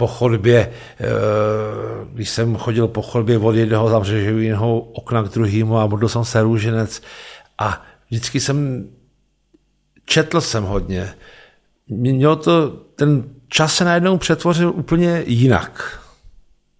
po 0.00 0.06
chodbě, 0.06 0.58
eh, 0.64 1.04
když 2.12 2.30
jsem 2.30 2.56
chodil 2.56 2.88
po 2.88 3.02
chodbě 3.02 3.38
od 3.38 3.54
jednoho 3.54 3.88
zamřeženého 3.88 4.80
okna 4.80 5.22
k 5.22 5.28
druhému 5.28 5.78
a 5.78 5.86
modlil 5.86 6.08
jsem 6.08 6.24
se 6.24 6.42
růženec 6.42 7.02
a 7.58 7.84
vždycky 8.08 8.40
jsem 8.40 8.88
četl 10.04 10.40
jsem 10.40 10.64
hodně, 10.64 11.14
mělo 11.86 12.36
to, 12.36 12.70
ten 12.96 13.24
čas 13.48 13.76
se 13.76 13.84
najednou 13.84 14.16
přetvořil 14.18 14.72
úplně 14.72 15.22
jinak. 15.26 16.00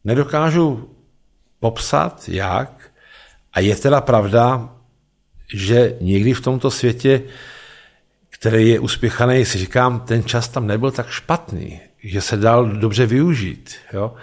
Nedokážu 0.05 0.89
popsat, 1.61 2.29
jak. 2.29 2.91
A 3.53 3.61
je 3.61 3.77
teda 3.77 4.01
pravda, 4.01 4.73
že 5.55 5.97
někdy 6.01 6.33
v 6.33 6.41
tomto 6.41 6.71
světě, 6.71 7.23
který 8.31 8.69
je 8.69 8.81
uspěchaný, 8.81 9.45
si 9.45 9.59
říkám, 9.59 10.01
ten 10.01 10.25
čas 10.25 10.49
tam 10.49 10.67
nebyl 10.67 10.91
tak 10.91 11.11
špatný, 11.11 11.90
že 12.03 12.21
se 12.21 12.37
dal 12.37 12.67
dobře 12.67 13.07
využít. 13.07 13.75
Jo? 13.93 14.15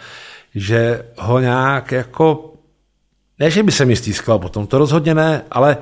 Že 0.56 1.06
ho 1.18 1.40
nějak 1.40 1.92
jako, 1.92 2.54
ne, 3.40 3.52
že 3.52 3.64
by 3.64 3.72
se 3.72 3.86
mi 3.86 3.96
stýskal 3.96 4.40
potom, 4.40 4.68
to 4.68 4.78
rozhodně 4.78 5.14
ne, 5.14 5.42
ale 5.52 5.78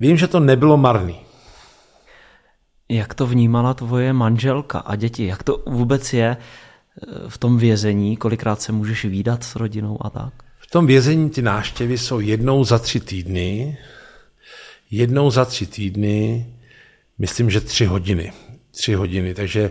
vím, 0.00 0.16
že 0.16 0.28
to 0.28 0.40
nebylo 0.40 0.76
marný. 0.76 1.20
Jak 2.88 3.14
to 3.14 3.26
vnímala 3.26 3.74
tvoje 3.74 4.12
manželka 4.12 4.78
a 4.78 4.96
děti? 4.96 5.26
Jak 5.26 5.42
to 5.42 5.62
vůbec 5.66 6.12
je 6.12 6.36
eh, 6.36 7.06
v 7.28 7.38
tom 7.38 7.58
vězení? 7.58 8.16
Kolikrát 8.16 8.62
se 8.62 8.72
můžeš 8.72 9.04
výdat 9.04 9.44
s 9.44 9.56
rodinou 9.56 9.98
a 10.06 10.10
tak? 10.10 10.32
V 10.58 10.70
tom 10.70 10.86
vězení 10.86 11.30
ty 11.30 11.42
náštěvy 11.42 11.98
jsou 11.98 12.20
jednou 12.20 12.64
za 12.64 12.78
tři 12.78 13.00
týdny. 13.00 13.78
Jednou 14.90 15.30
za 15.30 15.44
tři 15.44 15.66
týdny, 15.66 16.46
myslím, 17.18 17.50
že 17.50 17.60
tři 17.60 17.84
hodiny. 17.84 18.32
Tři 18.70 18.94
hodiny, 18.94 19.34
takže 19.34 19.70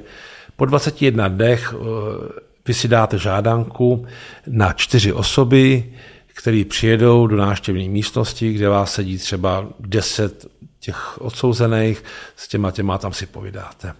po 0.55 0.65
21 0.65 1.27
dnech 1.27 1.73
eh, 1.73 2.43
vy 2.67 2.73
si 2.73 2.87
dáte 2.87 3.17
žádanku 3.17 4.05
na 4.47 4.73
čtyři 4.73 5.13
osoby, 5.13 5.93
které 6.33 6.63
přijedou 6.69 7.27
do 7.27 7.37
návštěvní 7.37 7.89
místnosti, 7.89 8.53
kde 8.53 8.69
vás 8.69 8.93
sedí 8.93 9.17
třeba 9.17 9.67
deset 9.79 10.45
těch 10.79 11.21
odsouzených, 11.21 12.03
s 12.35 12.47
těma 12.47 12.71
těma 12.71 12.97
tam 12.97 13.13
si 13.13 13.25
povídáte. 13.25 13.93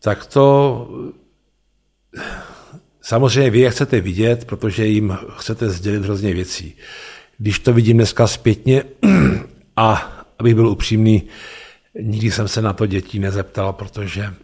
Tak 0.00 0.26
to 0.26 0.88
samozřejmě 3.00 3.50
vy 3.50 3.58
je 3.58 3.70
chcete 3.70 4.00
vidět, 4.00 4.44
protože 4.44 4.86
jim 4.86 5.18
chcete 5.36 5.70
sdělit 5.70 6.02
hrozně 6.02 6.34
věcí. 6.34 6.76
Když 7.38 7.58
to 7.58 7.72
vidím 7.72 7.96
dneska 7.96 8.26
zpětně 8.26 8.84
a 9.76 10.12
abych 10.38 10.54
byl 10.54 10.68
upřímný, 10.68 11.22
nikdy 12.00 12.30
jsem 12.30 12.48
se 12.48 12.62
na 12.62 12.72
to 12.72 12.86
dětí 12.86 13.18
nezeptal, 13.18 13.72
protože 13.72 14.34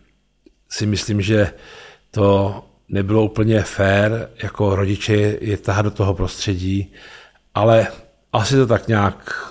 si 0.69 0.87
myslím, 0.87 1.21
že 1.23 1.53
to 2.11 2.65
nebylo 2.89 3.25
úplně 3.25 3.63
fér 3.63 4.31
jako 4.43 4.77
rodiče 4.77 5.13
je 5.41 5.57
tahat 5.57 5.83
do 5.83 5.91
toho 5.91 6.15
prostředí, 6.15 6.93
ale 7.55 7.87
asi 8.33 8.57
to 8.57 8.67
tak 8.67 8.89
nějak, 8.89 9.47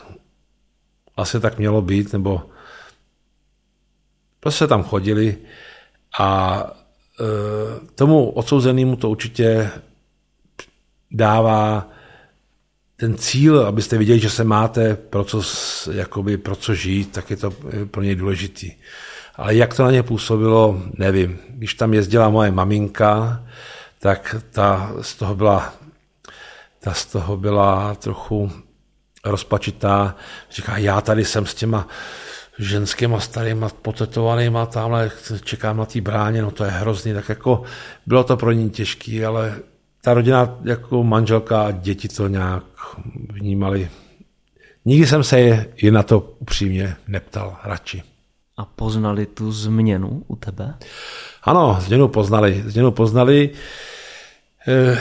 asi 1.17 1.39
tak 1.39 1.57
mělo 1.57 1.81
být, 1.81 2.13
nebo 2.13 2.49
prostě 4.39 4.67
tam 4.67 4.83
chodili 4.83 5.37
a 6.19 6.61
e, 7.19 7.95
tomu 7.95 8.29
odsouzenému 8.29 8.95
to 8.95 9.09
určitě 9.09 9.71
dává 11.11 11.89
ten 12.95 13.17
cíl, 13.17 13.65
abyste 13.65 13.97
viděli, 13.97 14.19
že 14.19 14.29
se 14.29 14.43
máte 14.43 14.95
pro 14.95 15.23
co, 15.23 15.41
jakoby, 15.91 16.37
pro 16.37 16.55
co 16.55 16.75
žít, 16.75 17.11
tak 17.11 17.29
je 17.29 17.37
to 17.37 17.53
pro 17.91 18.03
něj 18.03 18.15
důležitý. 18.15 18.71
Ale 19.37 19.55
jak 19.55 19.73
to 19.73 19.83
na 19.83 19.91
ně 19.91 20.03
působilo, 20.03 20.81
nevím. 20.93 21.39
Když 21.49 21.73
tam 21.73 21.93
jezdila 21.93 22.29
moje 22.29 22.51
maminka, 22.51 23.43
tak 23.99 24.35
ta 24.51 24.91
z 25.01 25.15
toho 25.15 25.35
byla, 25.35 25.73
ta 26.79 26.93
z 26.93 27.05
toho 27.05 27.37
byla 27.37 27.95
trochu 27.95 28.51
rozpačitá. 29.25 30.15
Říká, 30.51 30.77
já 30.77 31.01
tady 31.01 31.25
jsem 31.25 31.45
s 31.45 31.55
těma 31.55 31.87
ženskýma 32.59 33.19
starýma 33.19 33.69
potetovanýma, 33.69 34.65
tamhle 34.65 35.11
čekám 35.43 35.77
na 35.77 35.85
té 35.85 36.01
bráně, 36.01 36.41
no 36.41 36.51
to 36.51 36.63
je 36.63 36.71
hrozný, 36.71 37.13
tak 37.13 37.29
jako 37.29 37.63
bylo 38.05 38.23
to 38.23 38.37
pro 38.37 38.51
ní 38.51 38.69
těžký, 38.69 39.25
ale 39.25 39.59
ta 40.01 40.13
rodina 40.13 40.57
jako 40.63 41.03
manželka 41.03 41.61
a 41.61 41.71
děti 41.71 42.07
to 42.07 42.27
nějak 42.27 42.63
vnímali. 43.29 43.89
Nikdy 44.85 45.07
jsem 45.07 45.23
se 45.23 45.39
je, 45.39 45.73
je 45.81 45.91
na 45.91 46.03
to 46.03 46.19
upřímně 46.19 46.95
neptal 47.07 47.57
radši. 47.63 48.03
A 48.57 48.65
poznali 48.65 49.25
tu 49.25 49.51
změnu 49.51 50.23
u 50.27 50.35
tebe? 50.35 50.73
Ano, 51.43 51.77
změnu 51.81 52.07
poznali. 52.07 52.63
Změnu 52.65 52.91
poznali. 52.91 53.49
Eh, 54.67 54.97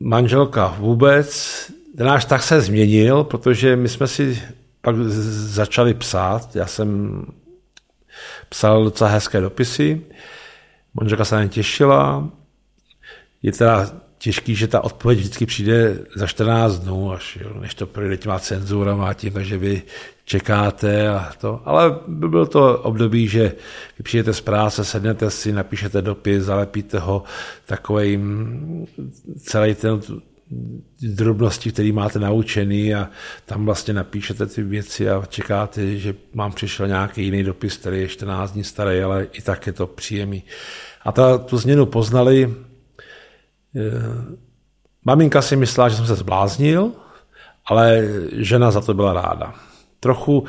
manželka 0.00 0.74
vůbec. 0.78 1.52
Náš 1.98 2.24
tak 2.24 2.42
se 2.42 2.60
změnil, 2.60 3.24
protože 3.24 3.76
my 3.76 3.88
jsme 3.88 4.08
si 4.08 4.42
pak 4.80 4.96
začali 4.96 5.94
psát. 5.94 6.56
Já 6.56 6.66
jsem 6.66 7.22
psal 8.48 8.84
docela 8.84 9.10
hezké 9.10 9.40
dopisy. 9.40 10.00
Manželka 10.94 11.24
se 11.24 11.34
na 11.34 11.42
ně 11.42 11.48
těšila. 11.48 12.28
Je 13.42 13.52
teda 13.52 13.90
těžký, 14.22 14.54
že 14.54 14.68
ta 14.68 14.84
odpověď 14.84 15.18
vždycky 15.18 15.46
přijde 15.46 15.98
za 16.16 16.26
14 16.26 16.78
dnů, 16.78 17.12
až 17.12 17.38
jo, 17.40 17.60
než 17.60 17.74
to 17.74 17.86
projde 17.86 18.16
těma 18.16 18.38
cenzurama 18.38 19.14
tím, 19.14 19.32
takže 19.32 19.58
vy 19.58 19.82
čekáte 20.24 21.08
a 21.08 21.32
to. 21.40 21.60
Ale 21.64 21.98
bylo 22.06 22.46
to 22.46 22.78
období, 22.78 23.28
že 23.28 23.52
vy 23.98 24.02
přijdete 24.02 24.34
z 24.34 24.40
práce, 24.40 24.84
sednete 24.84 25.30
si, 25.30 25.52
napíšete 25.52 26.02
dopis, 26.02 26.42
zalepíte 26.42 26.98
ho 26.98 27.22
takovým 27.66 28.86
celý 29.38 29.74
ten 29.74 30.00
drobnosti, 31.02 31.72
který 31.72 31.92
máte 31.92 32.18
naučený 32.18 32.94
a 32.94 33.10
tam 33.46 33.64
vlastně 33.64 33.94
napíšete 33.94 34.46
ty 34.46 34.62
věci 34.62 35.10
a 35.10 35.26
čekáte, 35.28 35.96
že 35.96 36.14
mám 36.34 36.52
přišel 36.52 36.88
nějaký 36.88 37.24
jiný 37.24 37.44
dopis, 37.44 37.76
který 37.76 38.00
je 38.00 38.08
14 38.08 38.52
dní 38.52 38.64
starý, 38.64 39.00
ale 39.00 39.26
i 39.32 39.42
tak 39.42 39.66
je 39.66 39.72
to 39.72 39.86
příjemný. 39.86 40.42
A 41.04 41.12
ta, 41.12 41.38
tu 41.38 41.58
změnu 41.58 41.86
poznali, 41.86 42.54
maminka 45.04 45.42
si 45.42 45.56
myslela, 45.56 45.88
že 45.88 45.96
jsem 45.96 46.06
se 46.06 46.14
zbláznil, 46.14 46.92
ale 47.66 48.02
žena 48.32 48.70
za 48.70 48.80
to 48.80 48.94
byla 48.94 49.12
ráda. 49.12 49.54
Trochu 50.00 50.44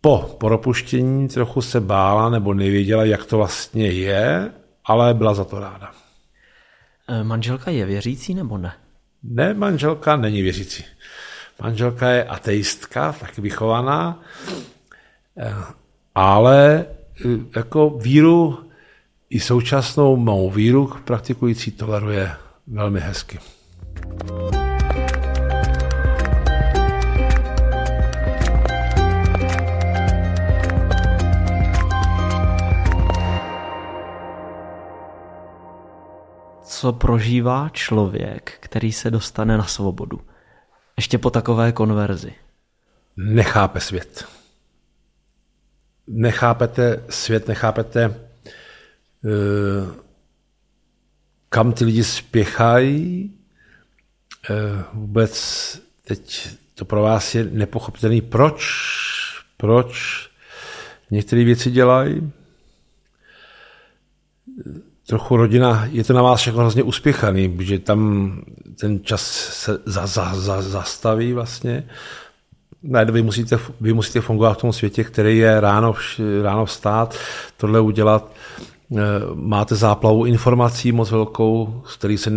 po 0.00 0.36
propuštění 0.40 1.28
trochu 1.28 1.62
se 1.62 1.80
bála 1.80 2.30
nebo 2.30 2.54
nevěděla, 2.54 3.04
jak 3.04 3.24
to 3.24 3.36
vlastně 3.36 3.86
je, 3.86 4.52
ale 4.84 5.14
byla 5.14 5.34
za 5.34 5.44
to 5.44 5.60
ráda. 5.60 5.90
Eh, 7.08 7.24
manželka 7.24 7.70
je 7.70 7.86
věřící 7.86 8.34
nebo 8.34 8.58
ne? 8.58 8.72
Ne, 9.22 9.54
manželka 9.54 10.16
není 10.16 10.42
věřící. 10.42 10.84
Manželka 11.62 12.10
je 12.10 12.24
ateistka, 12.24 13.12
tak 13.20 13.38
vychovaná, 13.38 14.22
eh, 15.38 15.54
ale 16.14 16.86
jako 17.56 17.90
víru 17.90 18.63
i 19.34 19.40
současnou 19.40 20.16
mou 20.16 20.50
víru 20.50 20.92
praktikující 21.04 21.70
toleruje 21.70 22.32
velmi 22.66 23.00
hezky. 23.00 23.38
Co 36.62 36.92
prožívá 36.92 37.68
člověk, 37.68 38.52
který 38.60 38.92
se 38.92 39.10
dostane 39.10 39.58
na 39.58 39.64
svobodu? 39.64 40.20
Ještě 40.96 41.18
po 41.18 41.30
takové 41.30 41.72
konverzi. 41.72 42.34
Nechápe 43.16 43.80
svět. 43.80 44.24
Nechápete 46.06 47.04
svět, 47.08 47.48
nechápete 47.48 48.23
kam 51.54 51.72
ty 51.72 51.84
lidi 51.84 52.04
spěchají. 52.04 53.32
Eh, 54.50 54.84
vůbec 54.92 55.34
teď 56.06 56.48
to 56.74 56.84
pro 56.84 57.02
vás 57.02 57.34
je 57.34 57.44
nepochopitelný, 57.44 58.20
proč, 58.20 58.64
proč 59.56 60.30
některé 61.10 61.44
věci 61.44 61.70
dělají. 61.70 62.32
Trochu 65.06 65.36
rodina, 65.36 65.88
je 65.90 66.04
to 66.04 66.12
na 66.12 66.22
vás 66.22 66.40
všechno 66.40 66.60
hrozně 66.60 66.82
uspěchaný, 66.82 67.56
protože 67.56 67.78
tam 67.78 68.40
ten 68.80 69.04
čas 69.04 69.22
se 69.52 69.78
za, 69.86 70.06
za, 70.06 70.34
za, 70.34 70.62
zastaví 70.62 71.32
vlastně. 71.32 71.88
Ne, 72.82 73.04
vy 73.04 73.22
musíte, 73.22 73.58
vy 73.80 73.92
musíte 73.92 74.20
fungovat 74.20 74.58
v 74.58 74.60
tom 74.60 74.72
světě, 74.72 75.04
který 75.04 75.38
je 75.38 75.60
ráno, 75.60 75.94
ráno 76.42 76.64
vstát, 76.64 77.18
tohle 77.56 77.80
udělat 77.80 78.32
Eh, 78.58 78.73
máte 79.34 79.74
záplavu 79.74 80.24
informací 80.24 80.92
moc 80.92 81.10
velkou, 81.10 81.82
z 81.86 81.96
který 81.96 82.18
se 82.18 82.30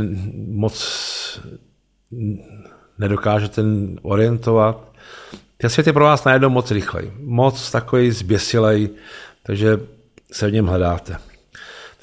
moc 0.47 0.77
nedokážete 2.97 3.61
orientovat. 4.01 4.93
Ten 5.57 5.69
svět 5.69 5.87
je 5.87 5.93
pro 5.93 6.03
vás 6.03 6.23
najednou 6.23 6.49
moc 6.49 6.71
rychlej, 6.71 7.11
moc 7.19 7.71
takový 7.71 8.11
zběsilej, 8.11 8.89
takže 9.43 9.79
se 10.31 10.47
v 10.47 10.53
něm 10.53 10.67
hledáte. 10.67 11.17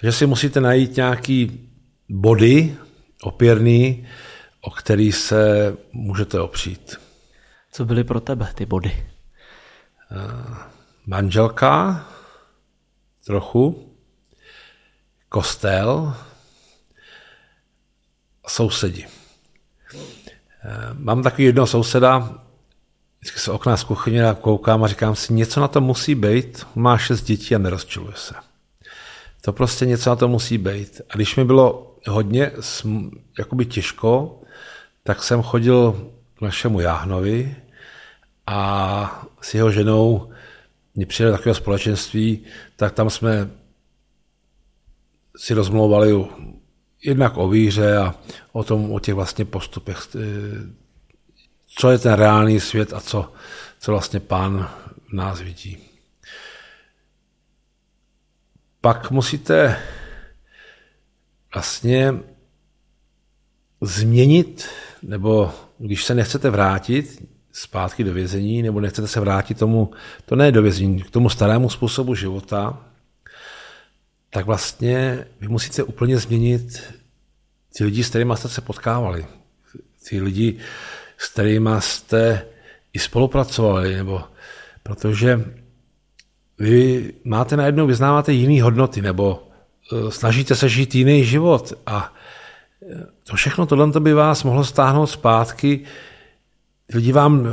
Takže 0.00 0.12
si 0.12 0.26
musíte 0.26 0.61
najít 0.61 0.96
nějaký 0.96 1.70
body 2.09 2.76
opěrný, 3.22 4.07
o 4.61 4.70
který 4.70 5.12
se 5.12 5.76
můžete 5.92 6.40
opřít. 6.40 7.00
Co 7.72 7.85
byly 7.85 8.04
pro 8.04 8.20
tebe 8.20 8.48
ty 8.54 8.66
body? 8.66 9.07
Uh, 10.11 10.57
manželka, 11.07 12.04
trochu, 13.26 13.93
kostel, 15.35 16.14
sousedi. 18.47 19.05
Eh, 19.05 20.94
mám 20.94 21.23
takový 21.23 21.44
jednoho 21.44 21.66
souseda, 21.66 22.38
vždycky 23.20 23.38
se 23.38 23.51
okna 23.51 23.77
z 23.77 23.85
kuchyně 23.85 24.29
a 24.29 24.35
koukám 24.35 24.85
a 24.85 24.88
říkám 24.88 25.14
si, 25.14 25.33
něco 25.33 25.61
na 25.61 25.68
to 25.68 25.81
musí 25.81 26.14
být, 26.14 26.66
má 26.75 26.99
šest 26.99 27.23
dětí 27.23 27.55
a 27.55 27.59
nerozčiluje 27.59 28.12
se. 28.16 28.35
To 29.40 29.53
prostě 29.53 29.87
něco 29.87 30.11
na 30.11 30.16
to 30.16 30.29
musí 30.29 30.59
být. 30.59 31.01
A 31.11 31.16
když 31.16 31.37
mi 31.37 31.44
bylo 31.44 31.97
hodně 32.07 32.53
jakoby 33.38 33.66
těžko, 33.66 34.40
tak 35.03 35.23
jsem 35.23 35.42
chodil 35.42 36.11
k 36.38 36.40
našemu 36.40 36.81
Jáhnovi 36.81 37.57
a 38.47 39.29
s 39.40 39.55
jeho 39.55 39.70
ženou 39.70 40.31
mě 40.94 41.07
přijel 41.07 41.33
takového 41.33 41.55
společenství, 41.55 42.44
tak 42.77 42.92
tam 42.92 43.11
jsme 43.11 43.63
si 45.37 45.55
rozmlouvali 45.55 46.27
jednak 47.05 47.37
o 47.37 47.49
víře 47.49 47.97
a 47.97 48.14
o 48.53 48.64
tom, 48.64 48.92
o 48.92 49.01
těch 49.01 49.14
vlastně 49.14 49.44
postupech, 49.44 49.99
e, 50.14 50.18
co 51.66 51.90
je 51.90 51.99
ten 51.99 52.12
reálný 52.12 52.61
svět 52.61 52.92
a 52.92 53.01
co, 53.01 53.33
co 53.81 53.92
vlastně 53.92 54.20
pán 54.20 54.70
v 55.09 55.12
nás 55.12 55.40
vidí. 55.40 55.79
Pak 58.81 59.11
musíte 59.11 59.77
vlastně 61.55 62.14
změnit, 63.81 64.68
nebo 65.03 65.53
když 65.79 66.05
se 66.05 66.14
nechcete 66.14 66.51
vrátit 66.51 67.29
zpátky 67.53 68.05
do 68.05 68.14
vězení, 68.14 68.62
nebo 68.62 68.81
nechcete 68.81 69.09
se 69.09 69.20
vrátit 69.20 69.59
tomu, 69.59 69.90
to 70.25 70.37
ne 70.37 70.53
do 70.53 70.62
vězení, 70.62 71.03
k 71.03 71.11
tomu 71.11 71.31
starému 71.31 71.70
způsobu 71.70 72.14
života, 72.14 72.85
tak 74.35 74.47
vlastně 74.47 75.27
vy 75.40 75.49
musíte 75.49 75.83
úplně 75.83 76.18
změnit 76.18 76.83
ty 77.77 77.85
lidi, 77.85 78.05
s 78.05 78.09
kterými 78.09 78.35
jste 78.37 78.49
se 78.49 78.61
potkávali. 78.61 79.27
Ty 80.09 80.20
lidi, 80.20 80.59
s 81.18 81.29
kterými 81.29 81.70
jste 81.79 82.47
i 82.92 82.99
spolupracovali, 82.99 83.97
nebo 83.97 84.20
protože 84.83 85.44
vy 86.59 87.12
máte 87.25 87.57
najednou, 87.57 87.87
vyznáváte 87.87 88.33
jiné 88.33 88.62
hodnoty, 88.62 89.03
nebo 89.03 89.49
e, 89.92 90.11
snažíte 90.11 90.55
se 90.55 90.68
žít 90.68 90.94
jiný 90.94 91.25
život 91.25 91.73
a 91.87 92.12
e, 92.83 93.07
to 93.25 93.37
všechno 93.37 93.66
tohle 93.66 94.01
by 94.01 94.12
vás 94.14 94.44
mohlo 94.44 94.64
stáhnout 94.64 95.07
zpátky. 95.07 95.81
Lidi 96.94 97.12
vám 97.12 97.47
e, 97.47 97.51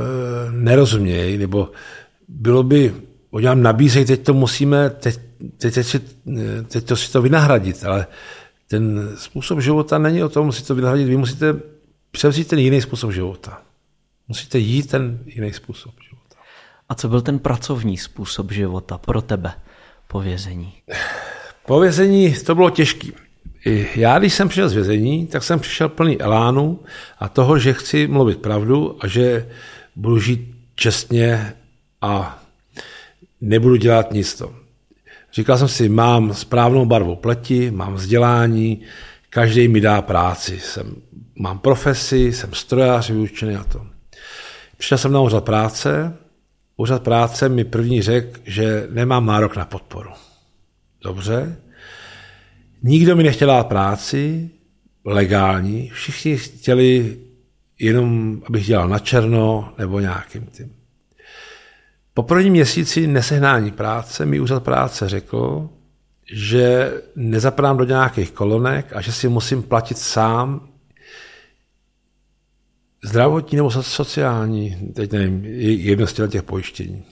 nerozumějí, 0.50 1.38
nebo 1.38 1.70
bylo 2.28 2.62
by, 2.62 2.94
oni 3.30 3.46
vám 3.46 3.62
nabízejí, 3.62 4.04
teď 4.04 4.22
to 4.22 4.34
musíme, 4.34 4.90
teď, 4.90 5.31
teď, 5.58 5.74
teď, 5.74 5.96
teď 6.68 6.84
to 6.84 6.96
si 6.96 7.12
to 7.12 7.22
vynahradit, 7.22 7.84
ale 7.84 8.06
ten 8.68 9.12
způsob 9.16 9.60
života 9.60 9.98
není 9.98 10.22
o 10.22 10.28
tom, 10.28 10.52
si 10.52 10.64
to 10.64 10.74
vynahradit, 10.74 11.08
vy 11.08 11.16
musíte 11.16 11.54
převzít 12.10 12.48
ten 12.48 12.58
jiný 12.58 12.80
způsob 12.80 13.12
života. 13.12 13.62
Musíte 14.28 14.58
jít 14.58 14.90
ten 14.90 15.18
jiný 15.26 15.52
způsob 15.52 15.94
života. 16.08 16.36
A 16.88 16.94
co 16.94 17.08
byl 17.08 17.20
ten 17.20 17.38
pracovní 17.38 17.96
způsob 17.96 18.52
života 18.52 18.98
pro 18.98 19.22
tebe 19.22 19.52
po 20.08 20.20
vězení? 20.20 20.72
Po 21.66 21.80
vězení 21.80 22.34
to 22.34 22.54
bylo 22.54 22.70
těžké. 22.70 23.08
Já, 23.94 24.18
když 24.18 24.34
jsem 24.34 24.48
přišel 24.48 24.68
z 24.68 24.72
vězení, 24.72 25.26
tak 25.26 25.42
jsem 25.42 25.60
přišel 25.60 25.88
plný 25.88 26.20
elánu 26.20 26.80
a 27.18 27.28
toho, 27.28 27.58
že 27.58 27.72
chci 27.72 28.06
mluvit 28.06 28.42
pravdu 28.42 28.96
a 29.00 29.06
že 29.06 29.48
budu 29.96 30.18
žít 30.18 30.54
čestně 30.74 31.54
a 32.00 32.42
nebudu 33.40 33.76
dělat 33.76 34.12
nic 34.12 34.34
to. 34.34 34.61
Říkal 35.32 35.58
jsem 35.58 35.68
si, 35.68 35.88
mám 35.88 36.34
správnou 36.34 36.86
barvu 36.86 37.16
pleti, 37.16 37.70
mám 37.70 37.94
vzdělání, 37.94 38.80
každý 39.30 39.68
mi 39.68 39.80
dá 39.80 40.02
práci. 40.02 40.60
Jsem, 40.60 40.96
mám 41.34 41.58
profesi, 41.58 42.32
jsem 42.32 42.54
strojař 42.54 43.10
vyučený 43.10 43.56
a 43.56 43.64
to. 43.64 43.86
Přišel 44.78 44.98
jsem 44.98 45.12
na 45.12 45.20
úřad 45.20 45.44
práce, 45.44 46.16
úřad 46.76 47.02
práce 47.02 47.48
mi 47.48 47.64
první 47.64 48.02
řekl, 48.02 48.40
že 48.44 48.86
nemám 48.90 49.26
nárok 49.26 49.56
na 49.56 49.64
podporu. 49.64 50.10
Dobře. 51.04 51.56
Nikdo 52.82 53.16
mi 53.16 53.22
nechtěl 53.22 53.48
dát 53.48 53.66
práci, 53.66 54.50
legální, 55.04 55.90
všichni 55.90 56.36
chtěli 56.36 57.18
jenom, 57.78 58.42
abych 58.46 58.66
dělal 58.66 58.88
na 58.88 58.98
černo 58.98 59.74
nebo 59.78 60.00
nějakým 60.00 60.46
tím. 60.46 60.81
Po 62.14 62.22
prvním 62.22 62.52
měsíci 62.52 63.06
nesehnání 63.06 63.70
práce 63.70 64.26
mi 64.26 64.40
úřad 64.40 64.62
práce 64.62 65.08
řekl, 65.08 65.68
že 66.32 66.92
nezapadám 67.16 67.76
do 67.76 67.84
nějakých 67.84 68.30
kolonek 68.30 68.96
a 68.96 69.00
že 69.00 69.12
si 69.12 69.28
musím 69.28 69.62
platit 69.62 69.98
sám 69.98 70.68
zdravotní 73.04 73.56
nebo 73.56 73.70
sociální, 73.70 74.92
teď 74.94 75.12
nevím, 75.12 75.44
jedno 75.44 76.06
z 76.06 76.28
těch 76.28 76.42
pojištění. 76.42 77.04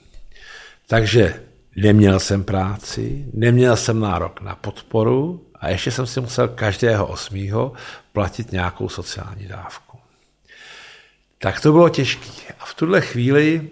Takže 0.86 1.42
neměl 1.76 2.20
jsem 2.20 2.44
práci, 2.44 3.26
neměl 3.34 3.76
jsem 3.76 4.00
nárok 4.00 4.40
na 4.40 4.54
podporu 4.54 5.46
a 5.54 5.68
ještě 5.68 5.90
jsem 5.90 6.06
si 6.06 6.20
musel 6.20 6.48
každého 6.48 7.06
osmýho 7.06 7.72
platit 8.12 8.52
nějakou 8.52 8.88
sociální 8.88 9.46
dávku. 9.46 9.98
Tak 11.38 11.60
to 11.60 11.72
bylo 11.72 11.88
těžké. 11.88 12.54
A 12.60 12.64
v 12.64 12.74
tuhle 12.74 13.00
chvíli 13.00 13.70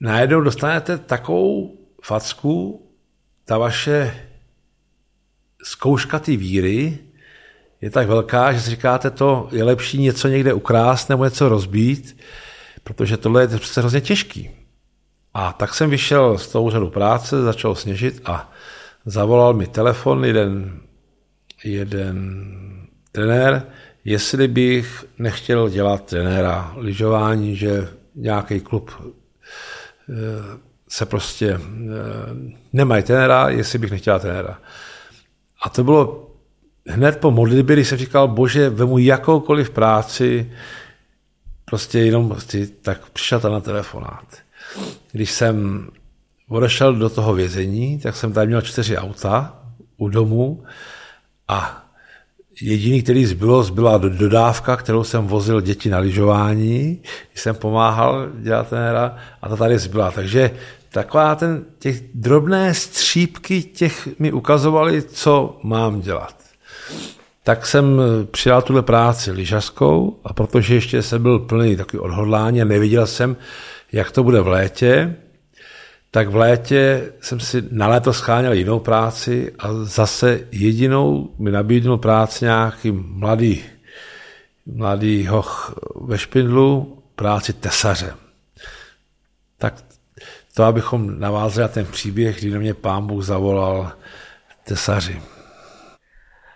najednou 0.00 0.40
dostanete 0.40 0.98
takovou 0.98 1.76
facku, 2.02 2.86
ta 3.44 3.58
vaše 3.58 4.26
zkouška 5.62 6.18
ty 6.18 6.36
víry 6.36 6.98
je 7.80 7.90
tak 7.90 8.08
velká, 8.08 8.52
že 8.52 8.60
si 8.60 8.70
říkáte, 8.70 9.10
to 9.10 9.48
je 9.52 9.64
lepší 9.64 9.98
něco 9.98 10.28
někde 10.28 10.52
ukrást 10.52 11.08
nebo 11.08 11.24
něco 11.24 11.48
rozbít, 11.48 12.16
protože 12.84 13.16
tohle 13.16 13.42
je 13.42 13.58
přece 13.58 13.80
hrozně 13.80 14.00
těžký. 14.00 14.50
A 15.34 15.52
tak 15.52 15.74
jsem 15.74 15.90
vyšel 15.90 16.38
z 16.38 16.48
toho 16.48 16.64
úřadu 16.64 16.90
práce, 16.90 17.42
začal 17.42 17.74
sněžit 17.74 18.20
a 18.24 18.52
zavolal 19.06 19.54
mi 19.54 19.66
telefon 19.66 20.24
jeden, 20.24 20.80
jeden 21.64 22.46
trenér, 23.12 23.66
jestli 24.04 24.48
bych 24.48 25.04
nechtěl 25.18 25.68
dělat 25.68 26.06
trenéra 26.06 26.72
lyžování, 26.76 27.56
že 27.56 27.88
nějaký 28.14 28.60
klub 28.60 28.90
se 30.88 31.06
prostě 31.06 31.48
eh, 31.50 31.60
nemají 32.72 33.02
trenéra, 33.02 33.48
jestli 33.48 33.78
bych 33.78 33.90
nechtěla 33.90 34.18
trenéra. 34.18 34.58
A 35.62 35.68
to 35.68 35.84
bylo 35.84 36.30
hned 36.86 37.18
po 37.18 37.30
modlitbě, 37.30 37.76
když 37.76 37.88
jsem 37.88 37.98
říkal, 37.98 38.28
bože, 38.28 38.70
vemu 38.70 38.98
jakoukoliv 38.98 39.70
práci, 39.70 40.52
prostě 41.64 41.98
jenom 41.98 42.36
ty, 42.46 42.66
tak 42.66 43.10
přišel 43.10 43.40
na 43.40 43.60
telefonát. 43.60 44.26
Když 45.12 45.30
jsem 45.30 45.88
odešel 46.48 46.94
do 46.94 47.08
toho 47.10 47.34
vězení, 47.34 47.98
tak 47.98 48.16
jsem 48.16 48.32
tam 48.32 48.46
měl 48.46 48.62
čtyři 48.62 48.96
auta 48.96 49.62
u 49.96 50.08
domu 50.08 50.64
a 51.48 51.89
Jediný, 52.62 53.02
který 53.02 53.26
zbylo, 53.26 53.62
zbyla 53.62 53.98
dodávka, 53.98 54.76
kterou 54.76 55.04
jsem 55.04 55.26
vozil 55.26 55.60
děti 55.60 55.90
na 55.90 55.98
lyžování, 55.98 57.02
jsem 57.34 57.54
pomáhal 57.54 58.28
dělat 58.40 58.68
trenéra 58.68 59.16
a 59.42 59.48
ta 59.48 59.56
tady 59.56 59.78
zbyla. 59.78 60.10
Takže 60.10 60.50
taková 60.90 61.34
ten, 61.34 61.64
těch 61.78 62.02
drobné 62.14 62.74
střípky 62.74 63.62
těch 63.62 64.08
mi 64.18 64.32
ukazovaly, 64.32 65.02
co 65.02 65.58
mám 65.62 66.00
dělat. 66.00 66.36
Tak 67.42 67.66
jsem 67.66 68.00
přijal 68.30 68.62
tuhle 68.62 68.82
práci 68.82 69.30
lyžařskou 69.30 70.20
a 70.24 70.32
protože 70.32 70.74
ještě 70.74 71.02
jsem 71.02 71.22
byl 71.22 71.38
plný 71.38 71.76
takový 71.76 72.00
odhodlání 72.00 72.62
a 72.62 72.64
neviděl 72.64 73.06
jsem, 73.06 73.36
jak 73.92 74.10
to 74.10 74.22
bude 74.22 74.40
v 74.40 74.48
létě, 74.48 75.16
tak 76.10 76.28
v 76.28 76.36
létě 76.36 77.12
jsem 77.20 77.40
si 77.40 77.62
na 77.70 77.88
léto 77.88 78.12
scháněl 78.12 78.52
jinou 78.52 78.78
práci 78.80 79.52
a 79.58 79.74
zase 79.74 80.40
jedinou 80.52 81.34
mi 81.38 81.50
nabídnul 81.50 81.98
práci 81.98 82.44
nějaký 82.44 82.92
mladý, 82.92 83.62
mladý 84.66 85.26
hoch 85.26 85.78
ve 86.00 86.18
Špindlu, 86.18 87.02
práci 87.16 87.52
tesaře. 87.52 88.14
Tak 89.58 89.84
to, 90.54 90.64
abychom 90.64 91.20
navázali 91.20 91.62
na 91.62 91.68
ten 91.68 91.86
příběh, 91.86 92.40
kdy 92.40 92.50
na 92.50 92.58
mě 92.58 92.74
pán 92.74 93.06
Bůh 93.06 93.24
zavolal 93.24 93.92
tesaři. 94.64 95.22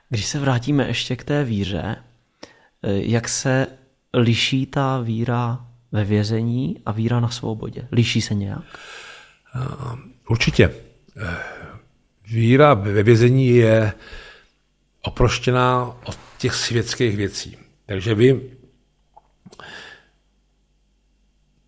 Když 0.09 0.27
se 0.27 0.41
vrátíme 0.41 0.87
ještě 0.87 1.17
k 1.17 1.25
té 1.25 1.45
víře, 1.45 1.97
jak 2.83 3.29
se 3.29 3.67
liší 4.15 4.67
ta 4.67 5.01
víra 5.01 5.67
ve 5.93 6.05
vězení 6.05 6.77
a 6.87 6.93
víra 6.93 7.21
na 7.21 7.29
svobodě? 7.29 7.89
Liší 7.93 8.21
se 8.21 8.35
nějak? 8.35 8.65
Eh, 9.55 9.97
určitě. 10.29 10.75
Eh, 11.17 11.37
víra 12.31 12.75
ve 12.75 13.03
vězení 13.03 13.47
je 13.47 13.93
oproštěná 15.03 15.97
od 16.05 16.19
těch 16.39 16.55
světských 16.55 17.17
věcí. 17.17 17.57
Takže 17.87 18.15
vy 18.15 18.41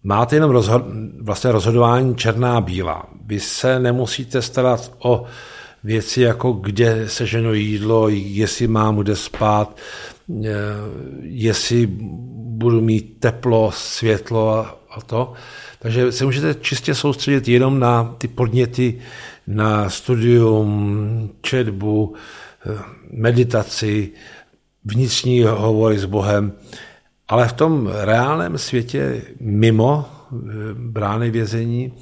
máte 0.03 0.37
jenom 0.37 0.51
rozhod, 0.51 0.83
vlastně 1.21 1.53
rozhodování 1.53 2.17
černá 2.17 2.57
a 2.57 2.61
bílá. 2.61 3.07
Vy 3.25 3.41
se 3.41 3.79
nemusíte 3.79 4.43
starat 4.43 4.93
o 4.99 5.25
věci 5.85 6.21
jako 6.21 6.53
kde 6.53 7.09
se 7.09 7.27
ženo 7.27 7.53
jídlo, 7.53 8.09
jestli 8.09 8.69
mám 8.69 8.97
kde 8.97 9.17
spát, 9.17 9.77
eh, 10.45 10.51
jestli 11.23 11.87
budu 12.57 12.81
mít 12.81 13.21
teplo, 13.21 13.73
světlo 13.73 14.67
a, 14.97 15.01
to. 15.01 15.33
Takže 15.79 16.13
se 16.13 16.25
můžete 16.25 16.55
čistě 16.55 16.95
soustředit 16.95 17.49
jenom 17.49 17.81
na 17.81 18.15
ty 18.19 18.29
podněty, 18.29 18.99
na 19.47 19.91
studium, 19.91 21.31
četbu, 21.41 22.15
eh, 22.67 22.79
meditaci, 23.11 24.11
vnitřní 24.85 25.43
hovory 25.43 25.99
s 25.99 26.05
Bohem, 26.05 26.53
ale 27.29 27.49
v 27.49 27.53
tom 27.53 27.87
reálném 27.87 28.59
světě 28.59 29.23
mimo 29.41 30.05
eh, 30.07 30.37
brány 30.75 31.31
vězení 31.31 31.93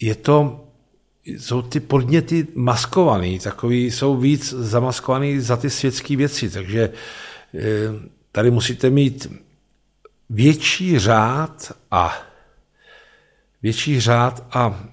je 0.00 0.14
to, 0.14 0.60
jsou 1.24 1.62
ty 1.62 1.80
podněty 1.80 2.46
maskovaný, 2.54 3.38
takový, 3.38 3.90
jsou 3.90 4.16
víc 4.16 4.52
zamaskovaný 4.52 5.40
za 5.40 5.56
ty 5.56 5.70
světské 5.70 6.16
věci, 6.16 6.50
takže 6.50 6.92
eh, 7.54 7.60
tady 8.32 8.50
musíte 8.50 8.90
mít 8.90 9.32
větší 10.30 10.98
řád 10.98 11.72
a 11.90 12.14
větší 13.62 14.00
řád 14.00 14.46
a 14.50 14.84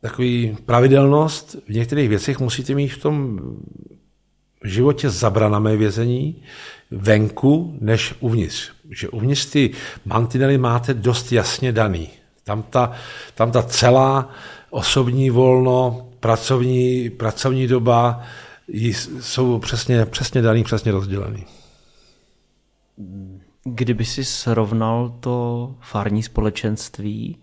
takový 0.00 0.56
pravidelnost. 0.66 1.56
V 1.68 1.70
některých 1.70 2.08
věcech 2.08 2.38
musíte 2.38 2.74
mít 2.74 2.88
v 2.88 3.02
tom 3.02 3.40
životě 4.64 5.10
zabranamé 5.10 5.76
vězení 5.76 6.42
venku 6.90 7.78
než 7.80 8.14
uvnitř. 8.20 8.70
Že 8.90 9.08
uvnitř 9.08 9.46
ty 9.46 9.70
mantinely 10.04 10.58
máte 10.58 10.94
dost 10.94 11.32
jasně 11.32 11.72
daný. 11.72 12.08
Tam 12.44 12.62
ta, 12.62 12.92
tam 13.34 13.52
ta 13.52 13.62
celá 13.62 14.30
osobní 14.70 15.30
volno, 15.30 16.08
pracovní, 16.20 17.10
pracovní 17.10 17.66
doba 17.66 18.22
jsou 19.20 19.58
přesně, 19.58 20.06
přesně 20.06 20.42
daný, 20.42 20.64
přesně 20.64 20.92
rozdělený. 20.92 21.46
Kdyby 23.74 24.04
si 24.04 24.24
srovnal 24.24 25.08
to 25.20 25.74
farní 25.80 26.22
společenství 26.22 27.38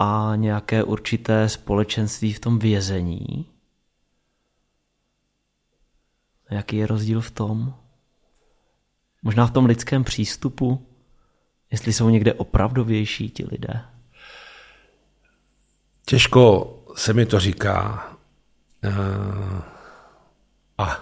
a 0.00 0.32
nějaké 0.36 0.84
určité 0.84 1.48
společenství 1.48 2.32
v 2.32 2.40
tom 2.40 2.58
vězení, 2.58 3.46
jaký 6.50 6.76
je 6.76 6.86
rozdíl 6.86 7.20
v 7.20 7.30
tom? 7.30 7.74
Možná 9.22 9.46
v 9.46 9.50
tom 9.50 9.66
lidském 9.66 10.04
přístupu, 10.04 10.86
jestli 11.70 11.92
jsou 11.92 12.08
někde 12.10 12.34
opravdovější 12.34 13.30
ti 13.30 13.44
lidé. 13.44 13.84
Těžko 16.06 16.74
se 16.96 17.12
mi 17.12 17.26
to 17.26 17.40
říká. 17.40 18.08
Uh, 18.84 19.60
a 20.78 21.00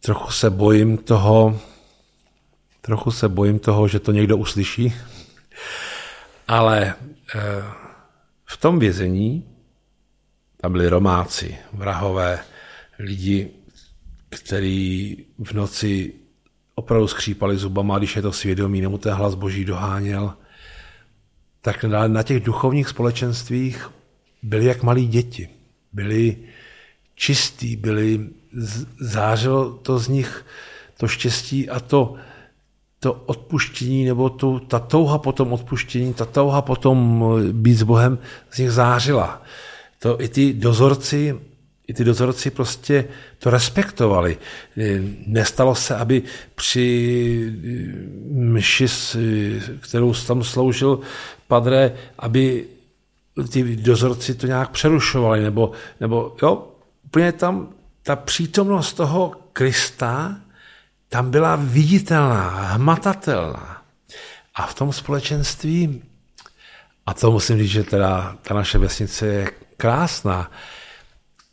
trochu 0.00 0.30
se 0.30 0.50
bojím 0.50 0.98
toho, 0.98 1.60
trochu 2.80 3.10
se 3.10 3.28
bojím 3.28 3.58
toho, 3.58 3.88
že 3.88 4.00
to 4.00 4.12
někdo 4.12 4.36
uslyší. 4.36 4.94
Ale 6.48 6.94
uh, 7.34 7.40
v 8.46 8.56
tom 8.56 8.78
vězení 8.78 9.44
tam 10.60 10.72
byli 10.72 10.88
Romáci, 10.88 11.58
vrahové, 11.72 12.38
lidi, 12.98 13.50
který 14.28 15.16
v 15.44 15.52
noci 15.52 16.12
opravdu 16.74 17.06
skřípali 17.06 17.56
zubama, 17.56 17.98
když 17.98 18.16
je 18.16 18.22
to 18.22 18.32
svědomí, 18.32 18.80
nebo 18.80 18.98
ten 18.98 19.14
hlas 19.14 19.34
boží 19.34 19.64
doháněl, 19.64 20.34
tak 21.60 21.84
na 21.84 22.22
těch 22.22 22.42
duchovních 22.42 22.88
společenstvích 22.88 23.90
byli 24.42 24.64
jak 24.64 24.82
malí 24.82 25.06
děti. 25.06 25.48
Byli 25.92 26.36
čistí, 27.14 27.76
byli, 27.76 28.28
zářilo 29.00 29.72
to 29.72 29.98
z 29.98 30.08
nich 30.08 30.46
to 30.96 31.08
štěstí 31.08 31.68
a 31.68 31.80
to, 31.80 32.14
to 33.00 33.12
odpuštění, 33.12 34.04
nebo 34.04 34.30
tu, 34.30 34.58
ta 34.58 34.78
touha 34.78 35.18
po 35.18 35.32
tom 35.32 35.52
odpuštění, 35.52 36.14
ta 36.14 36.24
touha 36.24 36.62
potom 36.62 37.24
být 37.52 37.74
s 37.74 37.82
Bohem 37.82 38.18
z 38.50 38.58
nich 38.58 38.70
zářila. 38.70 39.42
To 39.98 40.22
i 40.22 40.28
ty 40.28 40.52
dozorci 40.52 41.34
i 41.90 41.94
ty 41.94 42.04
dozorci 42.04 42.50
prostě 42.50 43.08
to 43.38 43.50
respektovali. 43.50 44.38
Nestalo 45.26 45.74
se, 45.74 45.96
aby 45.96 46.22
při 46.54 47.52
mši, 48.30 48.86
kterou 49.80 50.14
tam 50.14 50.44
sloužil 50.44 51.00
padre, 51.48 51.92
aby 52.18 52.66
ty 53.52 53.76
dozorci 53.76 54.34
to 54.34 54.46
nějak 54.46 54.70
přerušovali, 54.70 55.42
nebo, 55.42 55.72
nebo 56.00 56.36
jo, 56.42 56.68
úplně 57.04 57.32
tam 57.32 57.68
ta 58.02 58.16
přítomnost 58.16 58.92
toho 58.92 59.32
Krista 59.52 60.36
tam 61.10 61.30
byla 61.30 61.56
viditelná, 61.56 62.50
hmatatelná. 62.50 63.82
A 64.54 64.66
v 64.66 64.74
tom 64.74 64.92
společenství, 64.92 66.02
a 67.06 67.14
to 67.14 67.30
musím 67.30 67.58
říct, 67.58 67.70
že 67.70 67.84
teda 67.84 68.36
ta 68.42 68.54
naše 68.54 68.78
vesnice 68.78 69.26
je 69.26 69.50
krásná, 69.76 70.50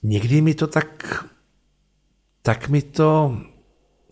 někdy 0.03 0.41
mi 0.41 0.53
to 0.53 0.67
tak, 0.67 1.25
tak 2.41 2.69
mi 2.69 2.81
to, 2.81 3.37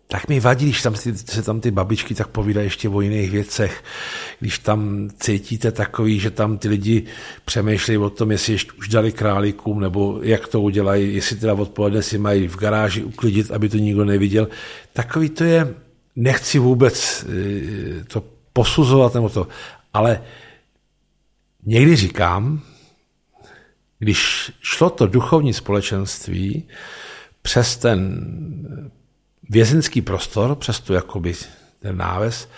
tak 0.07 0.27
mi 0.27 0.39
vadí, 0.39 0.65
když 0.65 0.81
tam 0.81 0.95
se 1.25 1.41
tam 1.41 1.61
ty 1.61 1.71
babičky 1.71 2.15
tak 2.15 2.27
povídají 2.27 2.67
ještě 2.67 2.89
o 2.89 3.01
jiných 3.01 3.31
věcech, 3.31 3.83
když 4.39 4.59
tam 4.59 5.09
cítíte 5.19 5.71
takový, 5.71 6.19
že 6.19 6.31
tam 6.31 6.57
ty 6.57 6.67
lidi 6.67 7.05
přemýšlejí 7.45 7.97
o 7.97 8.09
tom, 8.09 8.31
jestli 8.31 8.53
ještě 8.53 8.71
už 8.71 8.87
dali 8.87 9.11
králíkům, 9.11 9.79
nebo 9.79 10.19
jak 10.21 10.47
to 10.47 10.61
udělají, 10.61 11.15
jestli 11.15 11.35
teda 11.35 11.53
odpoledne 11.53 12.01
si 12.01 12.17
mají 12.17 12.47
v 12.47 12.57
garáži 12.57 13.03
uklidit, 13.03 13.51
aby 13.51 13.69
to 13.69 13.77
nikdo 13.77 14.05
neviděl. 14.05 14.47
Takový 14.93 15.29
to 15.29 15.43
je, 15.43 15.73
nechci 16.15 16.59
vůbec 16.59 17.25
eh, 17.29 18.03
to 18.03 18.23
posuzovat 18.53 19.13
nebo 19.13 19.29
to, 19.29 19.47
ale 19.93 20.21
někdy 21.65 21.95
říkám, 21.95 22.61
když 23.99 24.51
šlo 24.61 24.89
to 24.89 25.07
duchovní 25.07 25.53
společenství 25.53 26.63
přes 27.41 27.77
ten 27.77 28.25
vězenský 29.49 30.01
prostor, 30.01 30.55
přes 30.55 30.79
tu 30.79 30.93
jakoby 30.93 31.33
ten 31.79 31.97
náves, 31.97 32.49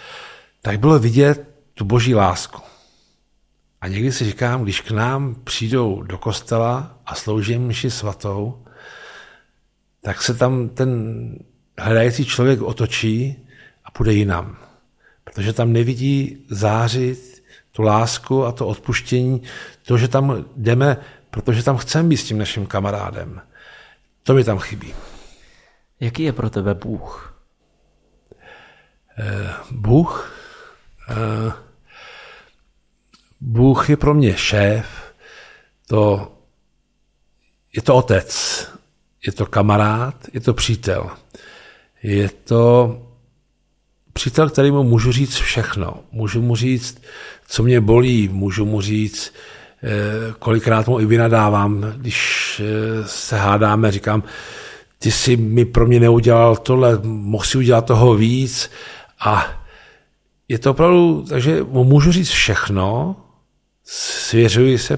tak 0.61 0.79
bylo 0.79 0.99
vidět 0.99 1.49
tu 1.73 1.85
boží 1.85 2.15
lásku. 2.15 2.61
A 3.81 3.87
někdy 3.87 4.11
si 4.11 4.25
říkám, 4.25 4.63
když 4.63 4.81
k 4.81 4.91
nám 4.91 5.35
přijdou 5.43 6.01
do 6.01 6.17
kostela 6.17 6.97
a 7.05 7.15
slouží 7.15 7.57
mši 7.57 7.91
svatou, 7.91 8.63
tak 10.01 10.21
se 10.21 10.33
tam 10.33 10.69
ten 10.69 11.31
hledající 11.79 12.25
člověk 12.25 12.61
otočí 12.61 13.47
a 13.85 13.91
půjde 13.91 14.13
jinam. 14.13 14.57
Protože 15.23 15.53
tam 15.53 15.73
nevidí 15.73 16.45
zářit 16.49 17.43
tu 17.71 17.81
lásku 17.81 18.45
a 18.45 18.51
to 18.51 18.67
odpuštění, 18.67 19.41
to, 19.85 19.97
že 19.97 20.07
tam 20.07 20.45
jdeme 20.55 20.97
protože 21.29 21.63
tam 21.63 21.77
chceme 21.77 22.09
být 22.09 22.17
s 22.17 22.23
tím 22.23 22.37
naším 22.37 22.65
kamarádem. 22.65 23.41
To 24.23 24.33
mi 24.33 24.43
tam 24.43 24.59
chybí. 24.59 24.93
Jaký 25.99 26.23
je 26.23 26.33
pro 26.33 26.49
tebe 26.49 26.73
Bůh? 26.73 27.41
Eh, 29.19 29.53
Bůh? 29.71 30.33
Eh, 31.09 31.51
Bůh 33.41 33.89
je 33.89 33.97
pro 33.97 34.13
mě 34.13 34.37
šéf, 34.37 35.13
to, 35.87 36.31
je 37.75 37.81
to 37.81 37.95
otec, 37.95 38.67
je 39.25 39.31
to 39.31 39.45
kamarád, 39.45 40.15
je 40.33 40.39
to 40.39 40.53
přítel. 40.53 41.09
Je 42.03 42.29
to 42.29 43.01
přítel, 44.13 44.49
kterýmu 44.49 44.83
můžu 44.83 45.11
říct 45.11 45.35
všechno. 45.35 46.03
Můžu 46.11 46.41
mu 46.41 46.55
říct, 46.55 47.01
co 47.47 47.63
mě 47.63 47.81
bolí, 47.81 48.27
můžu 48.27 48.65
mu 48.65 48.81
říct, 48.81 49.33
Eh, 49.83 50.33
kolikrát 50.39 50.87
mu 50.87 50.99
i 50.99 51.05
vynadávám, 51.05 51.93
když 51.97 52.61
se 53.05 53.37
hádáme, 53.37 53.91
říkám, 53.91 54.23
ty 54.99 55.11
jsi 55.11 55.37
mi 55.37 55.65
pro 55.65 55.87
mě 55.87 55.99
neudělal 55.99 56.55
tohle, 56.55 56.99
mohl 57.03 57.43
si 57.43 57.57
udělat 57.57 57.85
toho 57.85 58.15
víc. 58.15 58.71
A 59.19 59.45
je 60.47 60.59
to 60.59 60.71
opravdu, 60.71 61.25
takže 61.29 61.63
mu 61.63 61.83
můžu 61.83 62.11
říct 62.11 62.29
všechno, 62.29 63.15
svěřuji 63.83 64.77
se, 64.77 64.97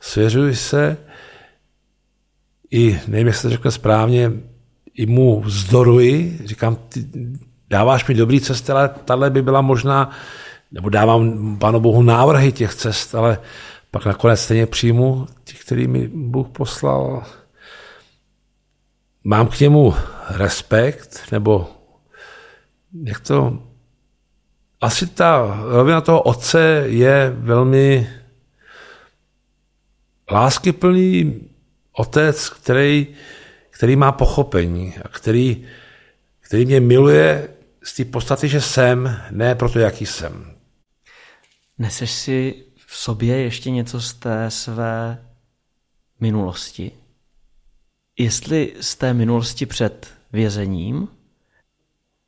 svěřuji 0.00 0.56
se. 0.56 0.96
I, 2.70 3.00
nevím, 3.06 3.26
jestli 3.26 3.42
to 3.42 3.50
řekl 3.50 3.70
správně, 3.70 4.32
i 4.94 5.06
mu 5.06 5.40
vzdoruji, 5.40 6.40
říkám, 6.44 6.76
ty 6.76 7.06
dáváš 7.70 8.06
mi 8.06 8.14
dobrý 8.14 8.40
cesty, 8.40 8.72
ale 8.72 8.88
tahle 9.04 9.30
by 9.30 9.42
byla 9.42 9.60
možná 9.60 10.10
nebo 10.72 10.88
dávám 10.88 11.56
Pánu 11.58 11.80
Bohu 11.80 12.02
návrhy 12.02 12.52
těch 12.52 12.74
cest, 12.74 13.14
ale 13.14 13.38
pak 13.90 14.06
nakonec 14.06 14.40
stejně 14.40 14.66
přijmu 14.66 15.26
ti, 15.44 15.54
který 15.54 15.86
mi 15.86 16.08
Bůh 16.08 16.48
poslal. 16.48 17.24
Mám 19.28 19.48
k 19.48 19.60
němu 19.60 19.94
respekt, 20.28 21.20
nebo 21.32 21.70
jak 23.04 23.20
to... 23.20 23.62
Asi 24.80 25.06
ta 25.06 25.60
rovina 25.64 26.00
toho 26.00 26.22
otce 26.22 26.84
je 26.86 27.34
velmi 27.38 28.10
láskyplný 30.30 31.40
otec, 31.92 32.48
který, 32.48 33.06
který 33.70 33.96
má 33.96 34.12
pochopení 34.12 34.94
a 35.04 35.08
který, 35.08 35.66
který 36.40 36.66
mě 36.66 36.80
miluje 36.80 37.48
z 37.82 37.96
té 37.96 38.04
podstaty, 38.04 38.48
že 38.48 38.60
jsem, 38.60 39.20
ne 39.30 39.54
proto, 39.54 39.78
jaký 39.78 40.06
jsem. 40.06 40.56
Neseš 41.78 42.10
si 42.10 42.64
v 42.86 42.96
sobě 42.96 43.36
ještě 43.36 43.70
něco 43.70 44.00
z 44.00 44.14
té 44.14 44.50
své 44.50 45.24
minulosti? 46.20 46.92
Jestli 48.18 48.74
z 48.80 48.96
té 48.96 49.14
minulosti 49.14 49.66
před 49.66 50.14
vězením 50.32 51.08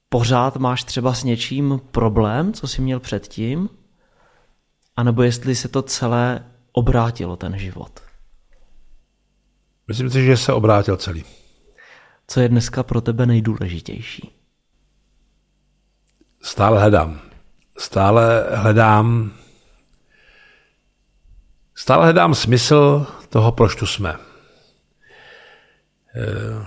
pořád 0.09 0.57
máš 0.57 0.85
třeba 0.85 1.15
s 1.15 1.25
něčím 1.25 1.81
problém, 1.91 2.53
co 2.53 2.69
jsi 2.69 2.83
měl 2.83 3.01
předtím, 3.01 3.69
anebo 4.97 5.23
jestli 5.23 5.55
se 5.55 5.69
to 5.69 5.83
celé 5.83 6.45
obrátilo, 6.73 7.37
ten 7.37 7.59
život? 7.59 8.01
Myslím 9.89 10.11
si, 10.11 10.25
že 10.25 10.37
se 10.37 10.53
obrátil 10.53 10.97
celý. 10.97 11.25
Co 12.27 12.41
je 12.41 12.49
dneska 12.49 12.83
pro 12.83 13.01
tebe 13.01 13.27
nejdůležitější? 13.27 14.31
Stále 16.43 16.81
hledám. 16.81 17.21
Stále 17.79 18.47
hledám 18.57 19.33
Stále 21.75 22.05
hledám 22.05 22.35
smysl 22.35 23.07
toho, 23.29 23.53
proč 23.53 23.77
tu 23.77 23.87
jsme. 23.87 24.30
Eh, 26.17 26.67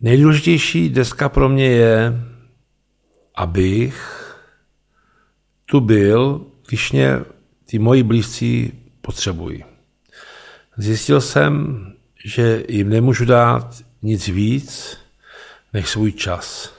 nejdůležitější 0.00 0.88
deska 0.88 1.28
pro 1.28 1.48
mě 1.48 1.66
je, 1.66 2.12
abych 3.34 4.16
tu 5.66 5.80
byl, 5.80 6.46
když 6.68 6.92
mě 6.92 7.18
ty 7.64 7.78
moji 7.78 8.02
blízcí 8.02 8.72
potřebují. 9.00 9.64
Zjistil 10.76 11.20
jsem, 11.20 11.86
že 12.24 12.64
jim 12.68 12.88
nemůžu 12.88 13.24
dát 13.24 13.76
nic 14.02 14.28
víc 14.28 14.98
než 15.72 15.88
svůj 15.88 16.12
čas. 16.12 16.74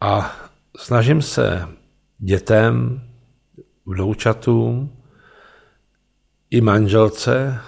A 0.00 0.36
snažím 0.76 1.22
se 1.22 1.68
dětem, 2.18 3.02
vnoučatům 3.86 4.96
i 6.50 6.60
manželce 6.60 7.60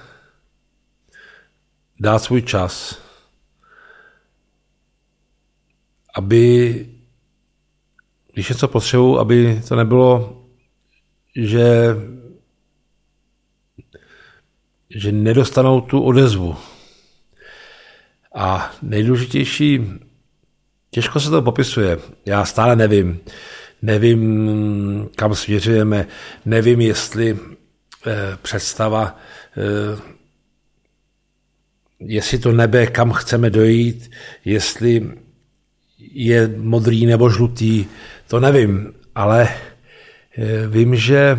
dát 2.01 2.19
svůj 2.19 2.43
čas, 2.43 3.03
aby, 6.15 6.87
když 8.33 8.49
něco 8.49 8.69
potřebuji, 8.69 9.19
aby 9.19 9.63
to 9.69 9.77
nebylo, 9.77 10.43
že, 11.37 11.97
že 14.91 15.13
nedostanou 15.13 15.81
tu 15.81 16.03
odezvu. 16.03 16.57
A 18.35 18.71
nejdůležitější, 18.83 19.81
těžko 20.91 21.21
se 21.21 21.31
to 21.31 21.43
popisuje, 21.43 21.99
já 22.27 22.45
stále 22.45 22.77
nevím, 22.77 23.21
nevím, 23.83 25.09
kam 25.17 25.35
směřujeme, 25.35 26.07
nevím, 26.45 26.81
jestli 26.81 27.39
eh, 28.07 28.39
představa 28.43 29.19
eh, 29.57 30.12
jestli 32.07 32.39
to 32.39 32.53
nebe, 32.53 32.87
kam 32.87 33.13
chceme 33.13 33.51
dojít, 33.51 34.11
jestli 34.45 35.11
je 35.99 36.49
modrý 36.57 37.07
nebo 37.07 37.31
žlutý, 37.31 37.87
to 38.27 38.41
nevím, 38.41 38.95
ale 39.15 39.49
eh, 40.39 40.67
vím, 40.67 40.97
že 40.97 41.39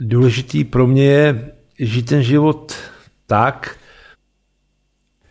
důležitý 0.00 0.64
pro 0.64 0.86
mě 0.86 1.04
je 1.04 1.52
žít 1.78 2.02
ten 2.02 2.22
život 2.22 2.74
tak, 3.26 3.78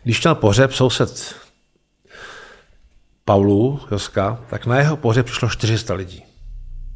když 0.02 0.22
měl 0.22 0.34
pohřeb 0.34 0.72
soused 0.72 1.36
Paulu 3.24 3.80
Joska, 3.90 4.44
tak 4.50 4.66
na 4.66 4.78
jeho 4.78 4.96
pohřeb 4.96 5.26
přišlo 5.26 5.48
400 5.48 5.94
lidí. 5.94 6.22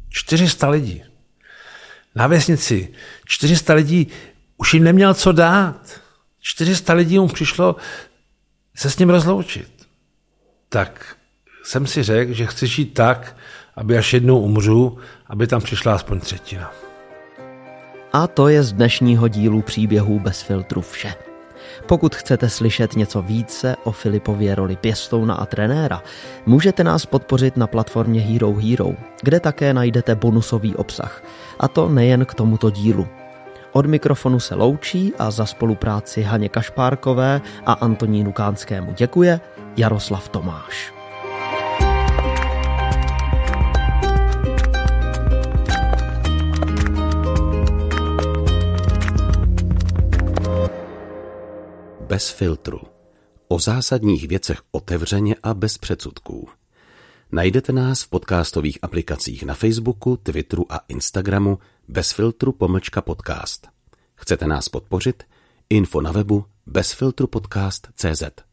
400 0.09 0.69
lidí. 0.69 1.03
Na 2.15 2.27
vesnici 2.27 2.93
400 3.25 3.73
lidí 3.73 4.07
už 4.57 4.73
jim 4.73 4.83
neměl 4.83 5.13
co 5.13 5.31
dát. 5.31 6.01
400 6.41 6.93
lidí 6.93 7.19
mu 7.19 7.27
přišlo 7.27 7.75
se 8.75 8.89
s 8.89 8.97
ním 8.97 9.09
rozloučit. 9.09 9.87
Tak 10.69 11.15
jsem 11.63 11.87
si 11.87 12.03
řekl, 12.03 12.33
že 12.33 12.45
chci 12.45 12.67
žít 12.67 12.93
tak, 12.93 13.37
aby 13.75 13.97
až 13.97 14.13
jednou 14.13 14.39
umřu, 14.39 14.97
aby 15.27 15.47
tam 15.47 15.61
přišla 15.61 15.95
aspoň 15.95 16.19
třetina. 16.19 16.71
A 18.13 18.27
to 18.27 18.47
je 18.47 18.63
z 18.63 18.73
dnešního 18.73 19.27
dílu 19.27 19.61
příběhů 19.61 20.19
bez 20.19 20.41
filtru 20.41 20.81
vše. 20.81 21.13
Pokud 21.87 22.15
chcete 22.15 22.49
slyšet 22.49 22.95
něco 22.95 23.21
více 23.21 23.75
o 23.83 23.91
Filipově 23.91 24.55
roli 24.55 24.75
pěstouna 24.75 25.35
a 25.35 25.45
trenéra, 25.45 26.03
můžete 26.45 26.83
nás 26.83 27.05
podpořit 27.05 27.57
na 27.57 27.67
platformě 27.67 28.21
Hero 28.21 28.53
Hero, 28.53 28.91
kde 29.23 29.39
také 29.39 29.73
najdete 29.73 30.15
bonusový 30.15 30.75
obsah. 30.75 31.23
A 31.59 31.67
to 31.67 31.89
nejen 31.89 32.25
k 32.25 32.33
tomuto 32.33 32.69
dílu. 32.69 33.07
Od 33.73 33.85
mikrofonu 33.85 34.39
se 34.39 34.55
loučí 34.55 35.13
a 35.19 35.31
za 35.31 35.45
spolupráci 35.45 36.21
Haně 36.21 36.49
Kašpárkové 36.49 37.41
a 37.65 37.73
Antonínu 37.73 38.31
Kánskému 38.31 38.93
děkuje 38.93 39.39
Jaroslav 39.77 40.29
Tomáš. 40.29 40.93
Bez 51.99 52.29
filtru. 52.29 52.79
O 53.47 53.59
zásadních 53.59 54.27
věcech 54.27 54.61
otevřeně 54.71 55.35
a 55.43 55.53
bez 55.53 55.77
předsudků. 55.77 56.49
Najdete 57.31 57.73
nás 57.73 58.03
v 58.03 58.09
podcastových 58.09 58.79
aplikacích 58.81 59.43
na 59.43 59.53
Facebooku, 59.53 60.17
Twitteru 60.17 60.65
a 60.69 60.79
Instagramu 60.87 61.59
bez 61.91 62.11
filtru 62.11 62.51
pomlčka 62.51 63.01
podcast. 63.01 63.67
Chcete 64.15 64.47
nás 64.47 64.69
podpořit? 64.69 65.23
Info 65.69 66.01
na 66.01 66.11
webu 66.11 66.45
bezfiltrupodcast.cz 66.65 68.50